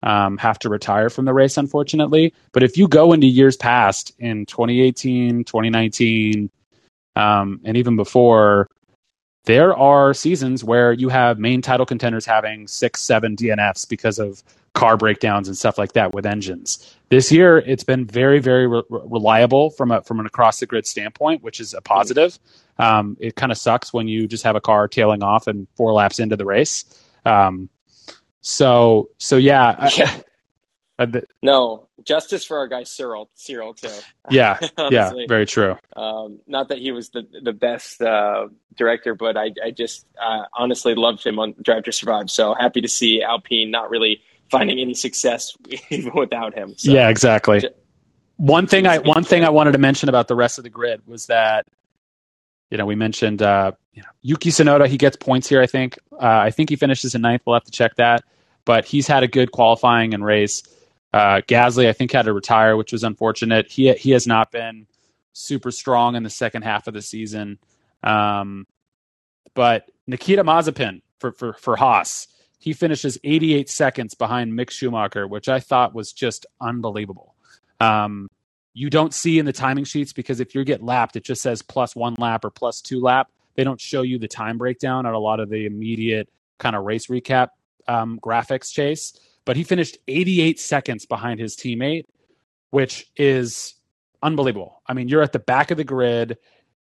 um, 0.02 0.36
have 0.38 0.58
to 0.60 0.68
retire 0.68 1.10
from 1.10 1.24
the 1.24 1.32
race, 1.32 1.56
unfortunately. 1.56 2.34
But 2.52 2.62
if 2.62 2.76
you 2.76 2.88
go 2.88 3.12
into 3.12 3.26
years 3.26 3.56
past 3.56 4.12
in 4.18 4.46
2018, 4.46 5.44
2019, 5.44 6.50
um, 7.14 7.60
and 7.64 7.76
even 7.76 7.96
before, 7.96 8.68
there 9.44 9.76
are 9.76 10.14
seasons 10.14 10.64
where 10.64 10.92
you 10.92 11.08
have 11.08 11.38
main 11.38 11.62
title 11.62 11.86
contenders 11.86 12.26
having 12.26 12.66
six, 12.66 13.00
seven 13.00 13.36
DNFs 13.36 13.88
because 13.88 14.18
of 14.18 14.42
car 14.74 14.96
breakdowns 14.96 15.48
and 15.48 15.56
stuff 15.56 15.78
like 15.78 15.92
that 15.92 16.14
with 16.14 16.24
engines. 16.24 16.96
This 17.10 17.30
year, 17.30 17.58
it's 17.58 17.84
been 17.84 18.06
very, 18.06 18.38
very 18.38 18.66
re- 18.66 18.82
reliable 18.88 19.70
from 19.70 19.90
a 19.90 20.00
from 20.02 20.20
an 20.20 20.26
across 20.26 20.60
the 20.60 20.66
grid 20.66 20.86
standpoint, 20.86 21.42
which 21.42 21.60
is 21.60 21.74
a 21.74 21.80
positive. 21.80 22.38
Um, 22.78 23.16
it 23.20 23.36
kind 23.36 23.52
of 23.52 23.58
sucks 23.58 23.92
when 23.92 24.08
you 24.08 24.26
just 24.26 24.44
have 24.44 24.56
a 24.56 24.60
car 24.60 24.88
tailing 24.88 25.22
off 25.22 25.46
and 25.46 25.66
four 25.76 25.92
laps 25.92 26.18
into 26.18 26.36
the 26.36 26.44
race. 26.44 26.84
Um, 27.24 27.68
so, 28.40 29.10
so 29.18 29.36
yeah. 29.36 29.88
yeah. 29.96 30.16
I, 30.98 31.04
I, 31.04 31.22
no, 31.42 31.88
justice 32.04 32.44
for 32.44 32.58
our 32.58 32.68
guy 32.68 32.84
Cyril, 32.84 33.30
Cyril 33.34 33.74
too. 33.74 33.88
Yeah, 34.30 34.58
yeah, 34.90 35.12
very 35.26 35.46
true. 35.46 35.76
Um, 35.96 36.40
not 36.46 36.68
that 36.68 36.78
he 36.78 36.92
was 36.92 37.10
the 37.10 37.26
the 37.42 37.52
best 37.52 38.00
uh, 38.02 38.48
director, 38.76 39.14
but 39.14 39.36
I, 39.36 39.52
I 39.64 39.70
just 39.70 40.06
uh, 40.20 40.44
honestly 40.54 40.94
loved 40.94 41.24
him 41.24 41.38
on 41.38 41.54
Drive 41.62 41.84
to 41.84 41.92
Survive. 41.92 42.30
So 42.30 42.54
happy 42.54 42.82
to 42.82 42.88
see 42.88 43.22
Alpine 43.22 43.70
not 43.70 43.90
really 43.90 44.22
finding 44.50 44.78
any 44.78 44.94
success 44.94 45.56
even 45.90 46.12
without 46.14 46.54
him. 46.54 46.74
So, 46.76 46.92
yeah, 46.92 47.08
exactly. 47.08 47.60
Just, 47.60 47.74
one 48.36 48.66
thing 48.66 48.86
I 48.86 48.98
one 48.98 49.24
thing 49.24 49.44
I 49.44 49.50
wanted 49.50 49.72
to 49.72 49.78
mention 49.78 50.08
about 50.08 50.28
the 50.28 50.34
rest 50.34 50.58
of 50.58 50.64
the 50.64 50.70
grid 50.70 51.02
was 51.06 51.26
that 51.26 51.66
you 52.72 52.78
know 52.78 52.86
we 52.86 52.94
mentioned 52.94 53.42
uh, 53.42 53.72
you 53.92 54.02
know, 54.02 54.08
Yuki 54.22 54.48
Tsunoda. 54.48 54.88
He 54.88 54.96
gets 54.96 55.14
points 55.14 55.46
here. 55.46 55.60
I 55.60 55.66
think. 55.66 55.98
Uh, 56.10 56.26
I 56.26 56.50
think 56.50 56.70
he 56.70 56.76
finishes 56.76 57.14
in 57.14 57.20
ninth. 57.20 57.42
We'll 57.44 57.54
have 57.54 57.64
to 57.64 57.70
check 57.70 57.96
that. 57.96 58.24
But 58.64 58.86
he's 58.86 59.06
had 59.06 59.22
a 59.22 59.28
good 59.28 59.52
qualifying 59.52 60.14
and 60.14 60.24
race. 60.24 60.62
Uh, 61.12 61.42
Gasly, 61.46 61.86
I 61.86 61.92
think, 61.92 62.12
had 62.12 62.24
to 62.24 62.32
retire, 62.32 62.74
which 62.78 62.92
was 62.92 63.04
unfortunate. 63.04 63.70
He 63.70 63.92
he 63.92 64.12
has 64.12 64.26
not 64.26 64.50
been 64.50 64.86
super 65.34 65.70
strong 65.70 66.16
in 66.16 66.22
the 66.22 66.30
second 66.30 66.62
half 66.62 66.86
of 66.86 66.94
the 66.94 67.02
season. 67.02 67.58
Um, 68.02 68.66
but 69.52 69.90
Nikita 70.06 70.42
Mazepin 70.42 71.02
for 71.18 71.32
for 71.32 71.52
for 71.52 71.76
Haas, 71.76 72.26
he 72.58 72.72
finishes 72.72 73.18
88 73.22 73.68
seconds 73.68 74.14
behind 74.14 74.54
Mick 74.54 74.70
Schumacher, 74.70 75.28
which 75.28 75.50
I 75.50 75.60
thought 75.60 75.94
was 75.94 76.10
just 76.10 76.46
unbelievable. 76.58 77.34
Um, 77.80 78.30
you 78.74 78.90
don't 78.90 79.12
see 79.12 79.38
in 79.38 79.46
the 79.46 79.52
timing 79.52 79.84
sheets 79.84 80.12
because 80.12 80.40
if 80.40 80.54
you 80.54 80.64
get 80.64 80.82
lapped, 80.82 81.16
it 81.16 81.24
just 81.24 81.42
says 81.42 81.62
plus 81.62 81.94
one 81.94 82.14
lap 82.18 82.44
or 82.44 82.50
plus 82.50 82.80
two 82.80 83.00
lap. 83.00 83.30
They 83.54 83.64
don't 83.64 83.80
show 83.80 84.02
you 84.02 84.18
the 84.18 84.28
time 84.28 84.58
breakdown 84.58 85.04
on 85.04 85.14
a 85.14 85.18
lot 85.18 85.40
of 85.40 85.50
the 85.50 85.66
immediate 85.66 86.28
kind 86.58 86.74
of 86.74 86.84
race 86.84 87.08
recap 87.08 87.48
um, 87.86 88.18
graphics 88.22 88.72
chase. 88.72 89.18
But 89.44 89.56
he 89.56 89.64
finished 89.64 89.98
88 90.08 90.58
seconds 90.60 91.04
behind 91.04 91.40
his 91.40 91.56
teammate, 91.56 92.06
which 92.70 93.10
is 93.16 93.74
unbelievable. 94.22 94.80
I 94.86 94.94
mean, 94.94 95.08
you're 95.08 95.22
at 95.22 95.32
the 95.32 95.38
back 95.38 95.70
of 95.70 95.76
the 95.76 95.84
grid. 95.84 96.38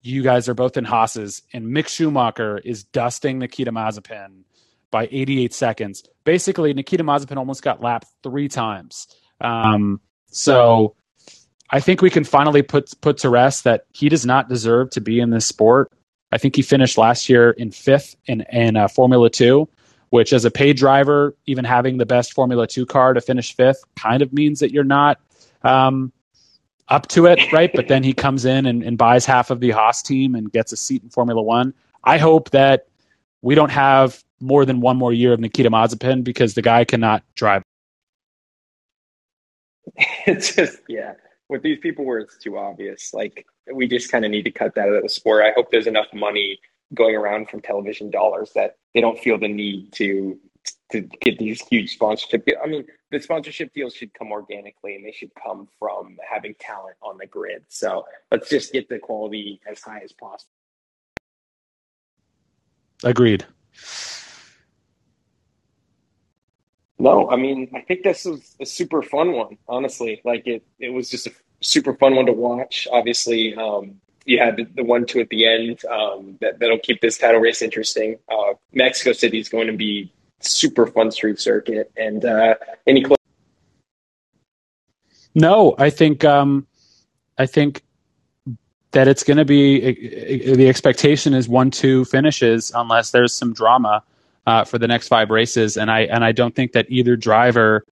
You 0.01 0.21
guys 0.21 0.47
are 0.47 0.53
both 0.53 0.77
in 0.77 0.85
Haas's, 0.85 1.41
and 1.51 1.65
Mick 1.65 1.87
Schumacher 1.87 2.59
is 2.59 2.83
dusting 2.83 3.39
Nikita 3.39 3.71
Mazepin 3.71 4.43
by 4.91 5.09
88 5.11 5.51
seconds. 5.51 6.03
Basically, 6.23 6.73
Nikita 6.73 7.03
Mazepin 7.03 7.37
almost 7.37 7.63
got 7.63 7.81
lapped 7.81 8.07
three 8.21 8.47
times. 8.47 9.07
Um, 9.41 9.99
so 10.27 10.95
I 11.75 11.81
think 11.81 12.01
we 12.01 12.09
can 12.09 12.23
finally 12.23 12.61
put 12.61 12.93
put 13.01 13.17
to 13.17 13.29
rest 13.29 13.65
that 13.65 13.85
he 13.93 14.07
does 14.07 14.25
not 14.25 14.47
deserve 14.47 14.91
to 14.91 15.01
be 15.01 15.19
in 15.19 15.31
this 15.31 15.45
sport. 15.45 15.91
I 16.31 16.37
think 16.37 16.55
he 16.55 16.61
finished 16.61 16.97
last 16.97 17.27
year 17.27 17.51
in 17.51 17.69
fifth 17.69 18.15
in 18.27 18.45
in 18.49 18.77
uh, 18.77 18.87
Formula 18.87 19.29
Two, 19.29 19.67
which 20.09 20.31
as 20.31 20.45
a 20.45 20.51
paid 20.51 20.77
driver, 20.77 21.35
even 21.47 21.65
having 21.65 21.97
the 21.97 22.05
best 22.05 22.31
Formula 22.31 22.65
Two 22.65 22.85
car 22.85 23.13
to 23.13 23.19
finish 23.19 23.53
fifth 23.53 23.83
kind 23.97 24.21
of 24.21 24.31
means 24.31 24.61
that 24.61 24.71
you're 24.71 24.85
not 24.85 25.19
um, 25.63 26.13
up 26.87 27.09
to 27.09 27.25
it, 27.25 27.51
right? 27.51 27.71
but 27.75 27.89
then 27.89 28.03
he 28.03 28.13
comes 28.13 28.45
in 28.45 28.65
and, 28.65 28.81
and 28.81 28.97
buys 28.97 29.25
half 29.25 29.51
of 29.51 29.59
the 29.59 29.71
Haas 29.71 30.01
team 30.01 30.33
and 30.33 30.49
gets 30.53 30.71
a 30.71 30.77
seat 30.77 31.03
in 31.03 31.09
Formula 31.09 31.41
One. 31.41 31.73
I 32.05 32.19
hope 32.19 32.51
that 32.51 32.87
we 33.41 33.53
don't 33.53 33.71
have 33.71 34.23
more 34.39 34.63
than 34.63 34.79
one 34.79 34.95
more 34.95 35.11
year 35.11 35.33
of 35.33 35.41
Nikita 35.41 35.69
Mazepin 35.69 36.23
because 36.23 36.53
the 36.53 36.61
guy 36.61 36.85
cannot 36.85 37.21
drive. 37.35 37.63
It's 40.25 40.55
just 40.55 40.79
yeah, 40.87 41.13
with 41.49 41.61
these 41.61 41.79
people 41.79 42.05
where 42.05 42.19
it's 42.19 42.37
too 42.37 42.57
obvious. 42.57 43.13
Like 43.13 43.45
we 43.71 43.87
just 43.87 44.11
kind 44.11 44.25
of 44.25 44.31
need 44.31 44.43
to 44.43 44.51
cut 44.51 44.75
that 44.75 44.87
out 44.87 44.95
of 44.95 45.03
the 45.03 45.09
sport. 45.09 45.43
I 45.43 45.51
hope 45.55 45.71
there's 45.71 45.87
enough 45.87 46.07
money 46.13 46.59
going 46.93 47.15
around 47.15 47.49
from 47.49 47.61
television 47.61 48.11
dollars 48.11 48.51
that 48.55 48.77
they 48.93 49.01
don't 49.01 49.19
feel 49.19 49.37
the 49.37 49.47
need 49.47 49.91
to 49.93 50.39
to 50.91 51.01
get 51.01 51.37
these 51.37 51.61
huge 51.61 51.93
sponsorship. 51.93 52.47
I 52.63 52.67
mean, 52.67 52.85
the 53.11 53.19
sponsorship 53.19 53.73
deals 53.73 53.93
should 53.93 54.13
come 54.13 54.31
organically, 54.31 54.95
and 54.95 55.05
they 55.05 55.11
should 55.11 55.31
come 55.35 55.67
from 55.79 56.17
having 56.27 56.55
talent 56.59 56.95
on 57.01 57.17
the 57.17 57.27
grid. 57.27 57.63
So 57.69 58.05
let's 58.31 58.49
just 58.49 58.73
get 58.73 58.89
the 58.89 58.99
quality 58.99 59.61
as 59.69 59.81
high 59.81 60.01
as 60.03 60.11
possible. 60.11 60.51
Agreed. 63.03 63.45
No, 67.05 67.29
I 67.29 67.35
mean, 67.35 67.69
I 67.75 67.81
think 67.81 68.01
this 68.01 68.25
was 68.25 68.55
a 68.59 68.65
super 68.65 69.03
fun 69.03 69.33
one, 69.33 69.57
honestly. 69.67 70.21
Like 70.25 70.47
it, 70.47 70.63
it 70.79 70.89
was 70.89 71.07
just 71.07 71.27
a 71.27 71.31
super 71.61 71.93
fun 71.93 72.15
one 72.15 72.25
to 72.25 72.33
watch. 72.33 72.87
Obviously, 72.91 73.53
um, 73.55 74.01
you 74.25 74.39
had 74.39 74.67
the, 74.73 74.83
one 74.83 75.05
two 75.05 75.19
at 75.19 75.29
the 75.29 75.45
end 75.45 75.85
um, 75.85 76.37
that 76.41 76.57
that'll 76.57 76.79
keep 76.79 77.01
this 77.01 77.19
title 77.19 77.39
race 77.39 77.61
interesting. 77.61 78.17
Uh, 78.27 78.53
Mexico 78.73 79.13
City 79.13 79.39
is 79.39 79.49
going 79.49 79.67
to 79.67 79.73
be 79.73 80.11
super 80.39 80.87
fun 80.87 81.11
street 81.11 81.39
circuit, 81.39 81.91
and 81.95 82.25
uh, 82.25 82.55
any. 82.87 83.03
Cl- 83.03 83.17
no, 85.35 85.75
I 85.77 85.91
think 85.91 86.25
um, 86.25 86.65
I 87.37 87.45
think 87.45 87.83
that 88.93 89.07
it's 89.07 89.23
going 89.23 89.37
to 89.37 89.45
be 89.45 90.53
the 90.55 90.67
expectation 90.67 91.35
is 91.35 91.47
one 91.47 91.69
two 91.69 92.03
finishes 92.05 92.71
unless 92.73 93.11
there's 93.11 93.33
some 93.33 93.53
drama 93.53 94.01
uh, 94.45 94.63
for 94.63 94.77
the 94.77 94.87
next 94.87 95.07
five 95.07 95.29
races, 95.29 95.77
and 95.77 95.89
I 95.89 96.01
and 96.01 96.23
I 96.23 96.31
don't 96.31 96.55
think 96.55 96.73
that 96.73 96.85
either 96.89 97.15
driver 97.15 97.85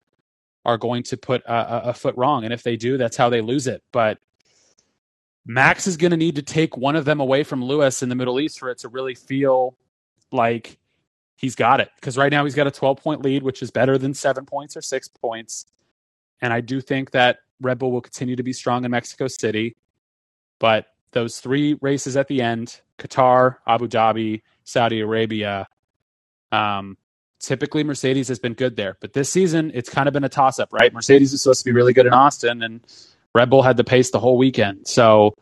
are 0.65 0.77
going 0.77 1.03
to 1.03 1.17
put 1.17 1.41
a, 1.43 1.89
a 1.89 1.93
foot 1.93 2.15
wrong, 2.15 2.43
and 2.43 2.53
if 2.53 2.63
they 2.63 2.77
do, 2.77 2.97
that's 2.97 3.17
how 3.17 3.29
they 3.29 3.41
lose 3.41 3.67
it. 3.67 3.83
But 3.91 4.19
Max 5.45 5.87
is 5.87 5.97
going 5.97 6.11
to 6.11 6.17
need 6.17 6.35
to 6.35 6.41
take 6.41 6.77
one 6.77 6.95
of 6.95 7.05
them 7.05 7.19
away 7.19 7.43
from 7.43 7.63
Lewis 7.63 8.01
in 8.01 8.09
the 8.09 8.15
Middle 8.15 8.39
East 8.39 8.59
for 8.59 8.69
it 8.69 8.77
to 8.79 8.87
really 8.87 9.15
feel 9.15 9.75
like 10.31 10.77
he's 11.35 11.55
got 11.55 11.81
it. 11.81 11.89
Because 11.95 12.17
right 12.17 12.31
now 12.31 12.45
he's 12.45 12.55
got 12.55 12.67
a 12.67 12.71
12 12.71 12.97
point 12.97 13.21
lead, 13.21 13.43
which 13.43 13.61
is 13.61 13.71
better 13.71 13.97
than 13.97 14.13
seven 14.13 14.45
points 14.45 14.77
or 14.77 14.81
six 14.81 15.07
points. 15.07 15.65
And 16.41 16.53
I 16.53 16.61
do 16.61 16.79
think 16.79 17.11
that 17.11 17.39
Red 17.61 17.79
Bull 17.79 17.91
will 17.91 18.01
continue 18.01 18.35
to 18.35 18.43
be 18.43 18.53
strong 18.53 18.85
in 18.85 18.91
Mexico 18.91 19.27
City. 19.27 19.75
But 20.59 20.87
those 21.11 21.39
three 21.39 21.77
races 21.81 22.15
at 22.15 22.27
the 22.27 22.41
end 22.41 22.79
Qatar, 22.97 23.57
Abu 23.67 23.87
Dhabi, 23.87 24.41
Saudi 24.63 25.01
Arabia 25.01 25.67
um, 26.53 26.97
typically 27.39 27.83
Mercedes 27.83 28.27
has 28.29 28.39
been 28.39 28.53
good 28.53 28.75
there. 28.75 28.97
But 29.01 29.13
this 29.13 29.29
season, 29.29 29.71
it's 29.73 29.89
kind 29.89 30.07
of 30.07 30.13
been 30.13 30.23
a 30.23 30.29
toss 30.29 30.59
up, 30.59 30.71
right? 30.71 30.93
Mercedes 30.93 31.33
is 31.33 31.41
supposed 31.41 31.59
to 31.61 31.65
be 31.65 31.71
really 31.71 31.93
good 31.93 32.05
in 32.05 32.13
Austin, 32.13 32.63
and 32.63 32.81
Red 33.35 33.49
Bull 33.49 33.61
had 33.61 33.77
the 33.77 33.83
pace 33.83 34.11
the 34.11 34.19
whole 34.19 34.37
weekend. 34.37 34.87
So 34.87 35.33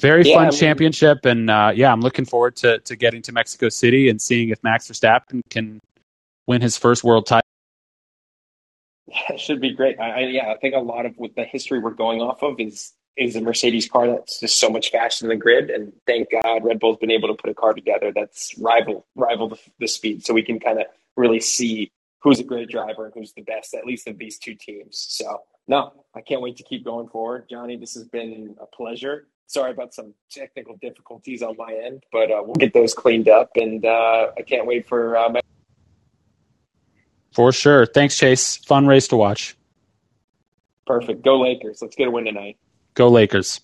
very 0.00 0.24
yeah, 0.24 0.34
fun 0.34 0.52
championship, 0.52 1.24
and 1.24 1.48
uh, 1.48 1.72
yeah, 1.74 1.92
I'm 1.92 2.00
looking 2.00 2.24
forward 2.24 2.56
to 2.56 2.80
to 2.80 2.96
getting 2.96 3.22
to 3.22 3.32
Mexico 3.32 3.68
City 3.68 4.08
and 4.08 4.20
seeing 4.20 4.50
if 4.50 4.62
Max 4.62 4.88
Verstappen 4.88 5.40
can 5.50 5.80
win 6.46 6.62
his 6.62 6.76
first 6.76 7.04
world 7.04 7.26
title. 7.26 7.42
Yeah, 9.08 9.34
it 9.34 9.40
should 9.40 9.60
be 9.60 9.72
great. 9.72 10.00
I, 10.00 10.10
I, 10.10 10.18
yeah, 10.22 10.50
I 10.50 10.56
think 10.56 10.74
a 10.74 10.80
lot 10.80 11.06
of 11.06 11.14
what 11.16 11.36
the 11.36 11.44
history 11.44 11.78
we're 11.78 11.92
going 11.92 12.20
off 12.20 12.42
of 12.42 12.58
is 12.58 12.92
is 13.16 13.36
a 13.36 13.40
Mercedes 13.40 13.88
car 13.88 14.06
that's 14.08 14.40
just 14.40 14.58
so 14.58 14.68
much 14.68 14.90
faster 14.90 15.24
than 15.24 15.30
the 15.30 15.42
grid, 15.42 15.70
and 15.70 15.92
thank 16.06 16.28
God 16.30 16.64
Red 16.64 16.78
Bull's 16.80 16.98
been 16.98 17.10
able 17.10 17.28
to 17.28 17.34
put 17.34 17.50
a 17.50 17.54
car 17.54 17.72
together 17.72 18.12
that's 18.14 18.56
rival 18.58 19.06
rival 19.14 19.48
the, 19.48 19.58
the 19.80 19.88
speed, 19.88 20.24
so 20.24 20.34
we 20.34 20.42
can 20.42 20.60
kind 20.60 20.78
of 20.78 20.86
really 21.16 21.40
see 21.40 21.90
who's 22.20 22.40
a 22.40 22.44
great 22.44 22.68
driver 22.68 23.06
and 23.06 23.14
who's 23.14 23.32
the 23.32 23.42
best, 23.42 23.74
at 23.74 23.86
least 23.86 24.06
of 24.08 24.18
these 24.18 24.38
two 24.38 24.54
teams. 24.54 25.06
So 25.08 25.42
no, 25.68 25.92
I 26.14 26.20
can't 26.20 26.40
wait 26.40 26.56
to 26.58 26.62
keep 26.62 26.84
going 26.84 27.08
forward. 27.08 27.46
Johnny, 27.48 27.76
this 27.76 27.94
has 27.94 28.04
been 28.04 28.54
a 28.60 28.66
pleasure. 28.66 29.28
Sorry 29.48 29.70
about 29.70 29.94
some 29.94 30.12
technical 30.30 30.76
difficulties 30.76 31.40
on 31.42 31.56
my 31.56 31.72
end, 31.72 32.02
but 32.12 32.30
uh, 32.30 32.42
we'll 32.44 32.54
get 32.54 32.74
those 32.74 32.94
cleaned 32.94 33.28
up. 33.28 33.50
And 33.54 33.84
uh, 33.84 34.32
I 34.36 34.42
can't 34.42 34.66
wait 34.66 34.88
for. 34.88 35.16
Uh, 35.16 35.28
my- 35.30 35.40
for 37.32 37.52
sure. 37.52 37.86
Thanks, 37.86 38.16
Chase. 38.16 38.56
Fun 38.56 38.86
race 38.86 39.08
to 39.08 39.16
watch. 39.16 39.56
Perfect. 40.86 41.22
Go 41.22 41.40
Lakers. 41.40 41.80
Let's 41.82 41.94
get 41.94 42.08
a 42.08 42.10
win 42.10 42.24
tonight. 42.24 42.56
Go 42.96 43.08
Lakers. 43.08 43.60